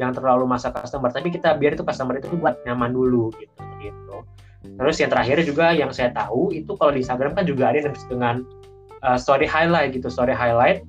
jangan 0.01 0.17
terlalu 0.17 0.49
masa 0.49 0.73
customer 0.73 1.13
tapi 1.13 1.29
kita 1.29 1.53
biar 1.57 1.77
itu 1.77 1.85
customer 1.85 2.17
itu 2.17 2.33
buat 2.37 2.57
nyaman 2.65 2.93
dulu 2.93 3.29
gitu 3.37 3.61
gitu. 3.81 4.17
Terus 4.59 4.95
yang 4.99 5.11
terakhir 5.11 5.37
juga 5.45 5.71
yang 5.71 5.91
saya 5.93 6.11
tahu 6.11 6.51
itu 6.51 6.73
kalau 6.75 6.91
di 6.91 7.03
Instagram 7.03 7.35
kan 7.37 7.45
juga 7.47 7.71
ada 7.71 7.83
yang 7.83 7.95
dengan 8.07 8.35
uh, 9.03 9.17
story 9.19 9.47
highlight 9.47 9.95
gitu 9.95 10.07
story 10.07 10.33
highlight. 10.35 10.83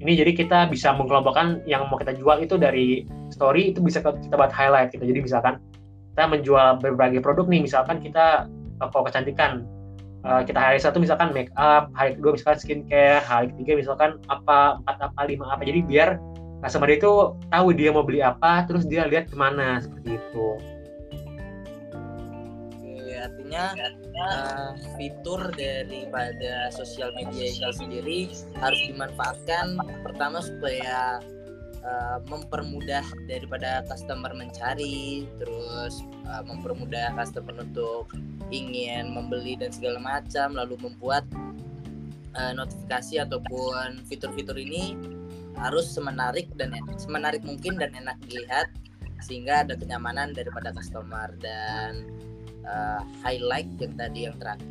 Ini 0.00 0.16
jadi 0.16 0.32
kita 0.32 0.58
bisa 0.72 0.96
mengkelompokkan 0.96 1.60
yang 1.68 1.84
mau 1.92 2.00
kita 2.00 2.16
jual 2.16 2.40
itu 2.40 2.56
dari 2.56 3.04
story 3.28 3.76
itu 3.76 3.84
bisa 3.84 4.00
kita 4.00 4.32
buat 4.32 4.48
highlight 4.48 4.96
gitu. 4.96 5.04
Jadi 5.04 5.20
misalkan 5.20 5.60
kita 6.16 6.24
menjual 6.24 6.80
berbagai 6.80 7.20
produk 7.20 7.44
nih 7.48 7.64
misalkan 7.68 8.00
kita 8.00 8.48
toko 8.80 9.04
kecantikan. 9.04 9.68
Uh, 10.20 10.44
kita 10.44 10.60
hari 10.60 10.76
satu 10.76 11.00
misalkan 11.00 11.32
make 11.32 11.48
up 11.56 11.88
hari 11.96 12.12
kedua 12.12 12.36
misalkan 12.36 12.60
skincare 12.60 13.24
hari 13.24 13.48
ketiga 13.56 13.80
misalkan 13.80 14.20
apa 14.28 14.76
empat 14.84 14.96
apa 15.00 15.20
lima 15.24 15.48
apa. 15.52 15.64
Jadi 15.64 15.80
biar 15.84 16.20
customer 16.60 16.92
itu 16.92 17.36
tahu 17.48 17.66
dia 17.72 17.90
mau 17.92 18.04
beli 18.04 18.20
apa 18.20 18.68
terus 18.68 18.84
dia 18.84 19.08
lihat 19.08 19.32
ke 19.32 19.36
mana 19.36 19.80
seperti 19.80 20.20
itu 20.20 20.46
artinya 23.50 23.90
uh, 24.14 24.70
fitur 24.94 25.50
daripada 25.58 26.70
sosial 26.70 27.10
media 27.18 27.50
itu 27.50 27.66
sendiri 27.74 28.30
harus 28.62 28.78
dimanfaatkan 28.86 29.74
pertama 30.06 30.38
supaya 30.38 31.18
uh, 31.82 32.22
mempermudah 32.30 33.02
daripada 33.26 33.82
customer 33.90 34.30
mencari 34.38 35.26
terus 35.42 36.06
uh, 36.30 36.46
mempermudah 36.46 37.10
customer 37.18 37.58
untuk 37.58 38.14
ingin 38.54 39.10
membeli 39.10 39.58
dan 39.58 39.74
segala 39.74 39.98
macam 39.98 40.54
lalu 40.54 40.78
membuat 40.86 41.26
uh, 42.38 42.54
notifikasi 42.54 43.18
ataupun 43.18 44.06
fitur-fitur 44.06 44.54
ini 44.54 44.94
harus 45.58 45.90
semenarik 45.90 46.46
dan 46.54 46.70
semenarik 47.02 47.42
mungkin 47.42 47.82
dan 47.82 47.90
enak 47.98 48.14
dilihat 48.30 48.70
sehingga 49.20 49.66
ada 49.66 49.76
kenyamanan 49.76 50.32
daripada 50.32 50.72
customer. 50.72 51.28
Dan 51.36 52.08
uh, 52.66 53.00
highlight 53.22 53.68
yang 53.78 53.94
tadi 53.96 54.20
yang 54.28 54.36
terakhir 54.36 54.68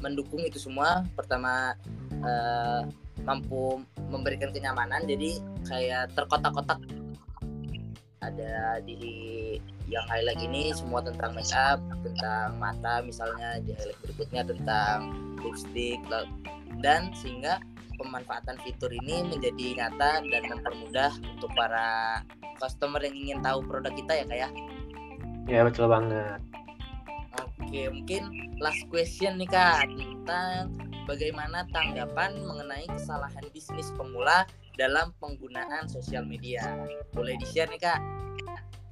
mendukung 0.00 0.40
itu 0.42 0.56
semua. 0.56 1.04
Pertama 1.14 1.76
uh, 2.24 2.82
mampu 3.22 3.84
memberikan 4.08 4.50
kenyamanan 4.50 5.04
jadi 5.04 5.38
kayak 5.68 6.16
terkotak-kotak. 6.16 6.80
Ada 8.20 8.84
di 8.84 9.56
yang 9.90 10.06
highlight 10.06 10.38
ini 10.40 10.70
semua 10.70 11.02
tentang 11.02 11.34
make 11.34 11.50
up 11.50 11.82
tentang 12.06 12.56
mata 12.62 13.02
misalnya 13.02 13.58
di 13.58 13.74
highlight 13.74 13.98
berikutnya 14.06 14.42
tentang 14.46 14.98
lipstick 15.42 15.98
dan 16.78 17.10
sehingga 17.18 17.58
pemanfaatan 17.98 18.56
fitur 18.62 18.88
ini 19.02 19.26
menjadi 19.26 19.76
nyata 19.76 20.22
dan 20.24 20.42
mempermudah 20.46 21.12
untuk 21.36 21.50
para 21.58 22.22
customer 22.62 23.02
yang 23.02 23.16
ingin 23.18 23.38
tahu 23.42 23.66
produk 23.66 23.92
kita 23.92 24.12
ya 24.22 24.24
kayak 24.30 24.50
Ya 25.50 25.66
betul 25.66 25.90
banget. 25.90 26.38
Oke, 27.58 27.90
mungkin 27.90 28.54
last 28.62 28.86
question 28.86 29.34
nih 29.42 29.50
kak 29.50 29.82
tentang 29.98 30.70
bagaimana 31.10 31.66
tanggapan 31.74 32.38
mengenai 32.38 32.86
kesalahan 32.86 33.42
bisnis 33.50 33.90
pemula 33.98 34.46
dalam 34.78 35.10
penggunaan 35.18 35.90
sosial 35.90 36.22
media. 36.22 36.62
Boleh 37.10 37.34
di-share 37.42 37.66
nih 37.66 37.82
kak? 37.82 37.98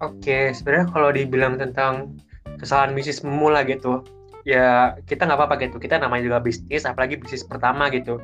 Oke, 0.03 0.51
sebenarnya 0.51 0.91
kalau 0.91 1.15
dibilang 1.15 1.63
tentang 1.63 2.19
kesalahan 2.59 2.91
bisnis 2.91 3.23
pemula 3.23 3.63
gitu, 3.63 4.03
ya 4.43 4.99
kita 5.07 5.31
nggak 5.31 5.39
apa-apa 5.39 5.63
gitu. 5.63 5.79
Kita 5.79 6.03
namanya 6.03 6.27
juga 6.27 6.39
bisnis, 6.43 6.83
apalagi 6.83 7.23
bisnis 7.23 7.47
pertama 7.47 7.87
gitu. 7.95 8.19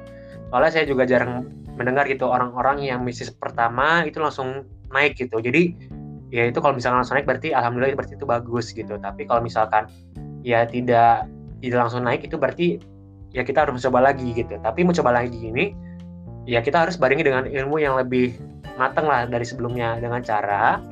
Soalnya 0.50 0.74
saya 0.74 0.90
juga 0.90 1.06
jarang 1.06 1.46
mendengar 1.78 2.10
gitu 2.10 2.26
orang-orang 2.26 2.82
yang 2.82 3.06
bisnis 3.06 3.30
pertama 3.30 4.02
itu 4.02 4.18
langsung 4.18 4.66
naik 4.90 5.18
gitu. 5.18 5.38
Jadi 5.38 5.93
ya 6.34 6.50
itu 6.50 6.58
kalau 6.58 6.74
misalkan 6.74 6.98
langsung 6.98 7.14
naik 7.14 7.30
berarti 7.30 7.54
alhamdulillah 7.54 7.94
berarti 7.94 8.18
itu 8.18 8.26
bagus 8.26 8.74
gitu. 8.74 8.98
Tapi 8.98 9.22
kalau 9.30 9.38
misalkan 9.46 9.86
ya 10.42 10.66
tidak 10.66 11.30
tidak 11.62 11.78
langsung 11.86 12.02
naik 12.02 12.26
itu 12.26 12.34
berarti 12.34 12.82
ya 13.30 13.46
kita 13.46 13.62
harus 13.62 13.78
mencoba 13.78 14.10
lagi 14.10 14.34
gitu. 14.34 14.58
Tapi 14.58 14.82
mencoba 14.82 15.14
lagi 15.14 15.38
ini 15.38 15.70
ya 16.50 16.58
kita 16.58 16.82
harus 16.82 16.98
barengi 16.98 17.22
dengan 17.22 17.46
ilmu 17.46 17.78
yang 17.78 17.94
lebih 17.94 18.34
matang 18.74 19.06
lah 19.06 19.30
dari 19.30 19.46
sebelumnya. 19.46 19.94
Dengan 20.02 20.26
cara 20.26 20.82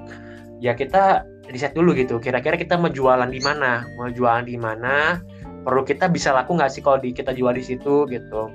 ya 0.62 0.78
kita 0.78 1.26
riset 1.50 1.74
dulu 1.74 1.90
gitu. 1.98 2.22
Kira-kira 2.22 2.55
kita 2.55 2.78
mau 2.78 2.87
jualan 2.87 3.26
di 3.26 3.42
mana? 3.42 3.83
Mau 3.98 4.14
jualan 4.14 4.46
di 4.46 4.55
mana? 4.55 5.18
Perlu 5.66 5.83
kita 5.83 6.07
bisa 6.07 6.31
laku 6.31 6.55
nggak 6.55 6.70
sih 6.70 6.87
kalau 6.87 7.02
di 7.02 7.11
kita 7.11 7.35
jual 7.35 7.50
di 7.50 7.66
situ 7.66 8.07
gitu? 8.07 8.46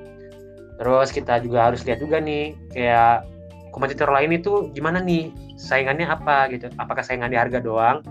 Terus 0.79 1.11
kita 1.11 1.43
juga 1.43 1.67
harus 1.67 1.83
lihat 1.83 1.99
juga 1.99 2.23
nih 2.23 2.55
kayak 2.71 3.27
kompetitor 3.77 4.09
lain 4.09 4.33
itu 4.33 4.73
gimana 4.73 4.97
nih? 4.97 5.29
Saingannya 5.53 6.09
apa 6.09 6.49
gitu? 6.49 6.73
Apakah 6.81 7.05
saingan 7.05 7.29
di 7.29 7.37
harga 7.37 7.61
doang? 7.61 8.01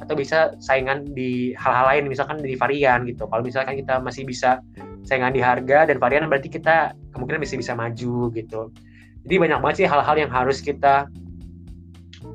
Atau 0.00 0.16
bisa 0.16 0.56
saingan 0.64 1.12
di 1.12 1.52
hal-hal 1.60 1.92
lain 1.92 2.08
misalkan 2.08 2.40
di 2.40 2.56
varian 2.56 3.04
gitu. 3.04 3.28
Kalau 3.28 3.44
misalkan 3.44 3.76
kita 3.76 4.00
masih 4.00 4.24
bisa 4.24 4.64
saingan 5.04 5.36
di 5.36 5.44
harga 5.44 5.84
dan 5.84 6.00
varian 6.00 6.24
berarti 6.32 6.48
kita 6.48 6.96
kemungkinan 7.12 7.44
masih 7.44 7.60
bisa 7.60 7.76
maju 7.76 8.32
gitu. 8.32 8.72
Jadi 9.28 9.34
banyak 9.36 9.58
banget 9.60 9.76
sih 9.84 9.86
hal-hal 9.86 10.16
yang 10.16 10.32
harus 10.32 10.64
kita 10.64 11.04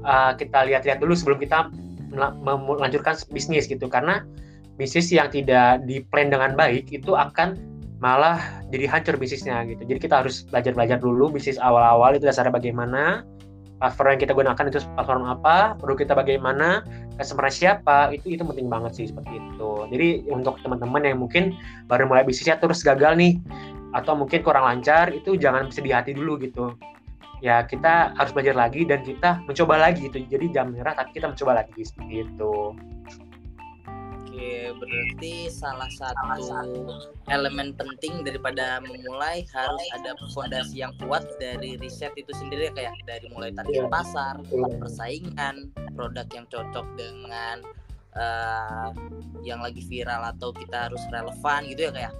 uh, 0.05 0.37
kita 0.37 0.69
lihat-lihat 0.69 1.01
dulu 1.01 1.17
sebelum 1.17 1.41
kita 1.41 1.73
melanjutkan 2.45 3.17
bisnis 3.33 3.65
gitu. 3.65 3.89
Karena 3.89 4.21
bisnis 4.77 5.09
yang 5.09 5.33
tidak 5.33 5.81
di 5.89 6.05
plan 6.05 6.29
dengan 6.29 6.53
baik 6.53 6.93
itu 6.93 7.17
akan 7.17 7.57
malah 8.05 8.37
jadi 8.69 8.85
hancur 8.85 9.17
bisnisnya 9.17 9.65
gitu. 9.65 9.81
Jadi 9.81 9.97
kita 9.97 10.21
harus 10.21 10.45
belajar-belajar 10.53 11.01
dulu 11.01 11.33
bisnis 11.33 11.57
awal-awal 11.57 12.13
itu 12.13 12.29
dasarnya 12.29 12.53
bagaimana, 12.53 13.25
platform 13.81 14.13
yang 14.13 14.21
kita 14.21 14.33
gunakan 14.37 14.63
itu 14.69 14.77
platform 14.93 15.25
apa, 15.25 15.73
produk 15.81 15.97
kita 16.05 16.13
bagaimana, 16.13 16.85
customer 17.17 17.49
siapa, 17.49 18.13
itu 18.13 18.37
itu 18.37 18.45
penting 18.45 18.69
banget 18.69 18.93
sih 18.93 19.05
seperti 19.09 19.41
itu. 19.41 19.71
Jadi 19.89 20.09
untuk 20.29 20.61
teman-teman 20.61 21.01
yang 21.01 21.17
mungkin 21.17 21.57
baru 21.89 22.05
mulai 22.05 22.21
bisnisnya 22.21 22.61
terus 22.61 22.85
gagal 22.85 23.17
nih, 23.17 23.41
atau 23.97 24.13
mungkin 24.13 24.45
kurang 24.45 24.69
lancar, 24.69 25.09
itu 25.09 25.33
jangan 25.33 25.73
sedih 25.73 25.97
hati 25.97 26.13
dulu 26.13 26.37
gitu. 26.37 26.77
Ya 27.41 27.65
kita 27.65 28.13
harus 28.13 28.31
belajar 28.37 28.53
lagi 28.53 28.85
dan 28.85 29.01
kita 29.01 29.41
mencoba 29.49 29.81
lagi 29.81 30.13
gitu. 30.13 30.21
Jadi 30.29 30.53
jam 30.53 30.77
merah 30.77 30.93
tapi 30.93 31.09
kita 31.17 31.33
mencoba 31.33 31.65
lagi 31.65 31.81
seperti 31.81 32.21
itu. 32.21 32.53
Oke, 34.35 34.75
berarti 34.83 35.47
salah 35.47 35.87
satu 35.95 36.43
elemen 37.31 37.71
penting 37.71 38.19
daripada 38.19 38.83
memulai 38.83 39.47
harus 39.47 39.85
ada 39.95 40.11
fondasi 40.35 40.83
yang 40.83 40.91
kuat 41.07 41.23
dari 41.39 41.79
riset 41.79 42.11
itu 42.19 42.35
sendiri 42.35 42.67
kayak 42.75 42.99
dari 43.07 43.31
mulai 43.31 43.55
target 43.55 43.87
iya. 43.87 43.87
pasar, 43.87 44.35
persaingan, 44.51 45.71
produk 45.95 46.27
yang 46.35 46.43
cocok 46.51 46.83
dengan 46.99 47.63
uh, 48.19 48.91
yang 49.47 49.63
lagi 49.63 49.79
viral 49.87 50.27
atau 50.35 50.51
kita 50.51 50.91
harus 50.91 50.99
relevan 51.15 51.61
gitu 51.71 51.87
ya 51.87 51.91
kayak. 51.95 52.13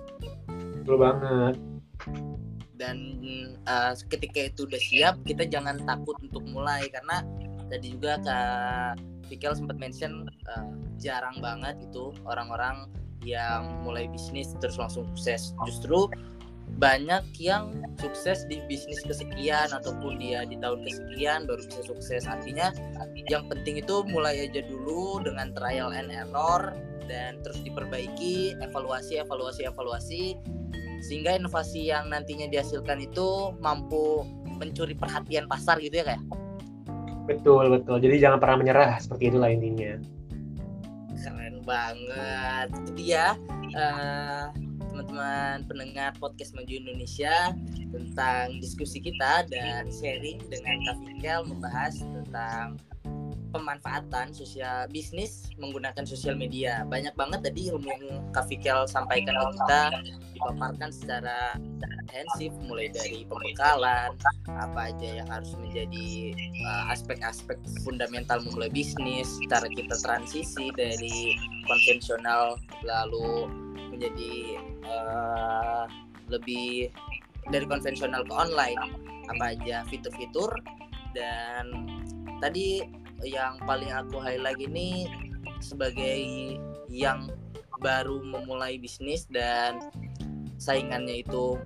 Betul 0.88 0.96
banget. 0.96 1.56
Dan 2.80 2.98
uh, 3.68 3.92
ketika 4.08 4.56
itu 4.56 4.64
udah 4.64 4.80
siap, 4.80 5.16
kita 5.28 5.52
jangan 5.52 5.84
takut 5.84 6.16
untuk 6.24 6.48
mulai 6.48 6.88
karena 6.88 7.28
tadi 7.68 7.92
juga 7.92 8.16
kak 8.24 9.15
Vikel 9.28 9.54
sempat 9.58 9.78
mention 9.82 10.30
uh, 10.54 10.70
jarang 11.02 11.38
banget 11.42 11.78
itu 11.82 12.14
orang-orang 12.26 12.90
yang 13.26 13.82
mulai 13.82 14.06
bisnis 14.06 14.54
terus 14.62 14.78
langsung 14.78 15.10
sukses. 15.14 15.52
Justru 15.66 16.08
banyak 16.78 17.24
yang 17.40 17.86
sukses 18.02 18.44
di 18.50 18.60
bisnis 18.68 19.00
kesekian 19.06 19.72
ataupun 19.72 20.20
dia 20.20 20.44
di 20.44 20.58
tahun 20.60 20.84
kesekian 20.84 21.50
baru 21.50 21.62
bisa 21.66 21.82
sukses. 21.88 22.26
Artinya 22.30 22.74
yang 23.30 23.48
penting 23.50 23.82
itu 23.82 24.06
mulai 24.10 24.50
aja 24.50 24.62
dulu 24.66 25.22
dengan 25.24 25.54
trial 25.56 25.94
and 25.94 26.12
error 26.14 26.74
dan 27.06 27.40
terus 27.46 27.62
diperbaiki, 27.62 28.58
evaluasi, 28.62 29.22
evaluasi, 29.22 29.62
evaluasi 29.70 30.24
sehingga 31.06 31.38
inovasi 31.38 31.94
yang 31.94 32.10
nantinya 32.10 32.50
dihasilkan 32.50 32.98
itu 32.98 33.54
mampu 33.62 34.26
mencuri 34.58 34.98
perhatian 34.98 35.46
pasar 35.46 35.78
gitu 35.80 36.02
ya 36.02 36.06
kayak. 36.14 36.24
Betul, 37.26 37.74
betul. 37.74 37.98
Jadi 38.02 38.16
jangan 38.22 38.38
pernah 38.38 38.58
menyerah 38.62 38.92
seperti 39.02 39.34
itulah 39.34 39.50
intinya. 39.50 39.98
Keren 41.18 41.58
banget. 41.66 42.68
Itu 42.86 42.92
dia 42.94 43.34
uh, 43.74 44.54
teman-teman 44.94 45.66
pendengar 45.66 46.14
podcast 46.22 46.54
Maju 46.54 46.72
Indonesia 46.72 47.52
tentang 47.92 48.62
diskusi 48.62 49.02
kita 49.02 49.50
dan 49.50 49.90
sharing 49.90 50.40
dengan 50.48 50.78
Kak 50.86 51.50
membahas 51.50 52.00
tentang 52.00 52.80
pemanfaatan 53.56 54.36
sosial 54.36 54.92
bisnis 54.92 55.48
menggunakan 55.56 56.04
sosial 56.04 56.36
media. 56.36 56.84
Banyak 56.92 57.16
banget 57.16 57.48
tadi 57.48 57.72
ilmu 57.72 57.88
yang 57.88 58.84
sampaikan 58.92 59.32
ke 59.32 59.46
kita 59.56 59.84
dipaparkan 60.36 60.92
secara 60.92 61.56
komprehensif 62.16 62.52
mulai 62.68 62.88
dari 62.92 63.24
pembekalan 63.28 64.12
apa 64.48 64.92
aja 64.92 65.24
yang 65.24 65.28
harus 65.32 65.52
menjadi 65.60 66.36
uh, 66.64 66.84
aspek-aspek 66.92 67.60
uh, 67.60 67.80
fundamental 67.84 68.44
memulai 68.44 68.72
bisnis, 68.72 69.28
cara 69.48 69.68
kita 69.72 69.96
transisi 70.00 70.72
dari 70.76 71.40
konvensional 71.68 72.60
lalu 72.84 73.48
menjadi 73.96 74.60
uh, 74.88 75.88
lebih 76.28 76.92
dari 77.52 77.66
konvensional 77.68 78.24
ke 78.24 78.34
online 78.34 78.80
apa 79.28 79.58
aja 79.58 79.84
fitur-fitur 79.90 80.50
dan 81.18 81.66
tadi 82.40 82.84
yang 83.24 83.56
paling 83.64 83.92
aku 83.94 84.20
highlight 84.20 84.60
ini 84.60 85.08
sebagai 85.64 86.20
yang 86.92 87.32
baru 87.80 88.20
memulai 88.24 88.80
bisnis 88.80 89.28
dan 89.30 89.80
saingannya 90.60 91.24
itu 91.24 91.60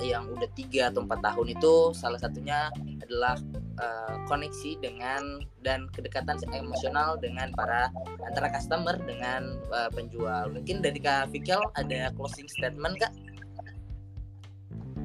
yang 0.00 0.24
udah 0.32 0.48
tiga 0.56 0.88
atau 0.88 1.04
empat 1.04 1.20
tahun 1.20 1.52
itu 1.52 1.92
salah 1.92 2.16
satunya 2.16 2.72
adalah 3.04 3.36
uh, 3.76 4.16
koneksi 4.24 4.80
dengan 4.80 5.44
dan 5.60 5.84
kedekatan 5.92 6.40
emosional 6.56 7.20
dengan 7.20 7.52
para 7.52 7.92
antara 8.24 8.48
customer 8.48 8.96
dengan 9.04 9.60
uh, 9.68 9.92
penjual. 9.92 10.48
Mungkin 10.48 10.80
dari 10.80 10.96
Kak 10.96 11.28
Fikel 11.30 11.60
ada 11.76 12.08
closing 12.16 12.48
statement 12.48 12.96
Kak? 12.98 13.12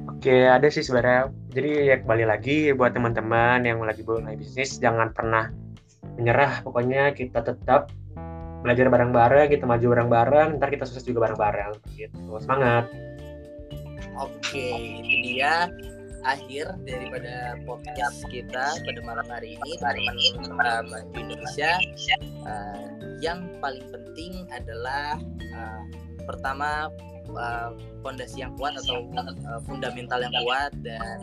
Oke, 0.08 0.48
ada 0.48 0.66
sih 0.72 0.80
sebenarnya. 0.80 1.30
Jadi 1.52 1.70
ya 1.92 1.96
kembali 2.00 2.24
lagi 2.24 2.72
buat 2.72 2.96
teman-teman 2.96 3.68
yang 3.68 3.78
lagi 3.84 4.02
mulai 4.02 4.34
bisnis, 4.40 4.80
jangan 4.80 5.12
pernah 5.12 5.52
menyerah. 6.18 6.60
Pokoknya 6.66 7.14
kita 7.14 7.40
tetap 7.46 7.94
belajar 8.66 8.90
bareng-bareng, 8.90 9.46
kita 9.54 9.64
maju 9.64 9.86
bareng-bareng, 9.94 10.48
ntar 10.58 10.68
kita 10.74 10.84
sukses 10.84 11.06
juga 11.06 11.30
bareng-bareng. 11.30 11.78
Gitu. 11.94 12.18
Semangat. 12.42 12.90
Oke, 14.18 14.98
itu 14.98 15.38
dia 15.38 15.70
akhir 16.26 16.74
daripada 16.82 17.54
podcast 17.62 18.26
kita 18.26 18.74
pada 18.82 19.00
malam 19.06 19.26
hari 19.30 19.54
ini 19.54 19.78
teman-teman 19.78 20.90
uh, 20.90 21.02
Indonesia 21.14 21.78
uh, 22.42 22.86
yang 23.22 23.46
paling 23.62 23.86
penting 23.94 24.46
adalah 24.50 25.22
uh, 25.54 25.82
pertama 26.26 26.90
fondasi 28.02 28.42
uh, 28.42 28.48
yang 28.48 28.52
kuat 28.58 28.74
atau 28.82 29.06
uh, 29.14 29.60
fundamental 29.62 30.18
yang 30.18 30.34
kuat 30.42 30.74
dan 30.82 31.22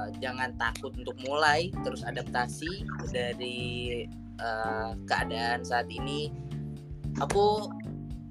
uh, 0.00 0.08
jangan 0.24 0.56
takut 0.56 0.96
untuk 0.96 1.16
mulai 1.28 1.68
terus 1.84 2.00
adaptasi 2.00 2.88
dari 3.12 4.08
uh, 4.40 4.96
keadaan 5.04 5.60
saat 5.60 5.86
ini 5.92 6.32
aku 7.20 7.68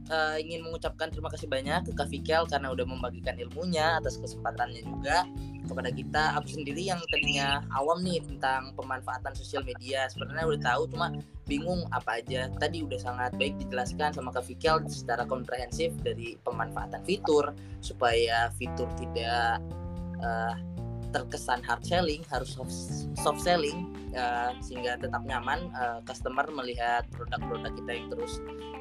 uh, 0.10 0.38
ingin 0.42 0.66
mengucapkan 0.66 1.14
terima 1.14 1.30
kasih 1.30 1.46
banyak 1.46 1.86
ke 1.86 1.92
Kak 1.94 2.10
Fikel 2.10 2.44
karena 2.50 2.74
udah 2.74 2.86
membagikan 2.86 3.38
ilmunya 3.38 4.02
atas 4.02 4.18
kesempatannya 4.18 4.84
juga 4.84 5.24
kepada 5.70 5.90
kita. 5.94 6.24
Aku 6.42 6.50
sendiri 6.50 6.82
yang 6.82 6.98
tadinya 7.14 7.62
awam 7.78 8.02
nih 8.02 8.20
tentang 8.26 8.74
pemanfaatan 8.74 9.38
sosial 9.38 9.62
media, 9.62 10.10
sebenarnya 10.10 10.46
udah 10.50 10.62
tahu 10.66 10.82
cuma 10.90 11.08
bingung 11.46 11.86
apa 11.94 12.20
aja. 12.20 12.50
Tadi 12.58 12.82
udah 12.82 13.00
sangat 13.00 13.32
baik 13.38 13.62
dijelaskan 13.62 14.18
sama 14.18 14.34
Kak 14.34 14.50
Fikel 14.50 14.82
secara 14.90 15.24
komprehensif 15.30 15.94
dari 16.02 16.36
pemanfaatan 16.42 17.06
fitur 17.06 17.54
supaya 17.80 18.50
fitur 18.58 18.90
tidak 18.98 19.62
uh, 20.26 20.58
terkesan 21.10 21.62
hard 21.66 21.82
selling 21.86 22.22
harus 22.30 22.54
soft, 22.54 22.74
soft 23.18 23.42
selling 23.42 23.90
uh, 24.14 24.54
sehingga 24.62 24.98
tetap 25.02 25.26
nyaman 25.26 25.70
uh, 25.74 26.00
customer 26.06 26.46
melihat 26.54 27.06
produk-produk 27.14 27.74
kita 27.74 27.92
yang 27.98 28.08
terus 28.14 28.34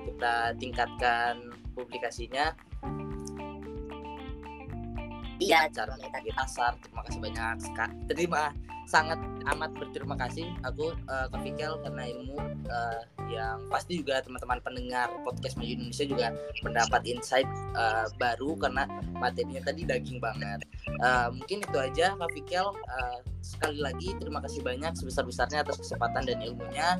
kita 0.05 0.35
tingkatkan 0.61 1.35
publikasinya 1.73 2.53
iya 5.39 5.67
cara 5.71 5.95
kita 5.99 6.19
di 6.23 6.33
pasar 6.35 6.75
terima 6.83 7.03
kasih 7.07 7.21
banyak 7.23 7.57
terima 8.11 8.43
sangat 8.89 9.21
amat 9.53 9.77
berterima 9.77 10.17
kasih 10.17 10.49
aku 10.65 10.97
uh, 11.13 11.29
ke 11.29 11.37
Fikel 11.45 11.77
karena 11.85 12.09
ilmu 12.09 12.41
uh, 12.73 13.03
yang 13.29 13.61
pasti 13.69 14.01
juga 14.01 14.25
teman-teman 14.25 14.65
pendengar 14.65 15.13
podcast 15.29 15.61
Maju 15.61 15.69
Indonesia 15.77 16.09
juga 16.09 16.33
mendapat 16.65 17.05
insight 17.05 17.45
uh, 17.77 18.09
baru 18.17 18.57
karena 18.57 18.89
materinya 19.21 19.61
tadi 19.69 19.85
daging 19.85 20.17
banget. 20.25 20.65
Uh, 21.05 21.29
mungkin 21.37 21.61
itu 21.61 21.77
aja 21.77 22.17
Kak 22.17 22.33
Fikel. 22.33 22.73
Uh, 22.73 23.21
sekali 23.45 23.79
lagi 23.85 24.17
terima 24.17 24.41
kasih 24.41 24.65
banyak 24.65 24.97
sebesar-besarnya 24.97 25.69
atas 25.69 25.77
kesempatan 25.85 26.25
dan 26.25 26.41
ilmunya. 26.41 26.97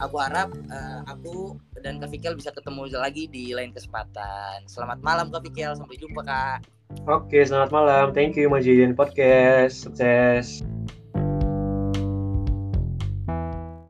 Aku 0.00 0.16
harap 0.16 0.48
uh, 0.72 1.04
aku 1.04 1.60
dan 1.84 2.00
Kak 2.00 2.16
Fikel 2.16 2.32
bisa 2.32 2.48
ketemu 2.48 2.88
lagi 2.96 3.28
di 3.28 3.52
lain 3.52 3.76
kesempatan. 3.76 4.64
Selamat 4.64 5.04
malam 5.04 5.28
Kak 5.28 5.44
Fikel, 5.44 5.76
sampai 5.76 6.00
jumpa 6.00 6.24
Kak. 6.24 6.75
Oke, 7.06 7.42
selamat 7.42 7.70
malam. 7.70 8.04
Thank 8.10 8.34
you 8.34 8.50
Majidin 8.50 8.98
Podcast. 8.98 9.86
Sukses. 9.86 10.62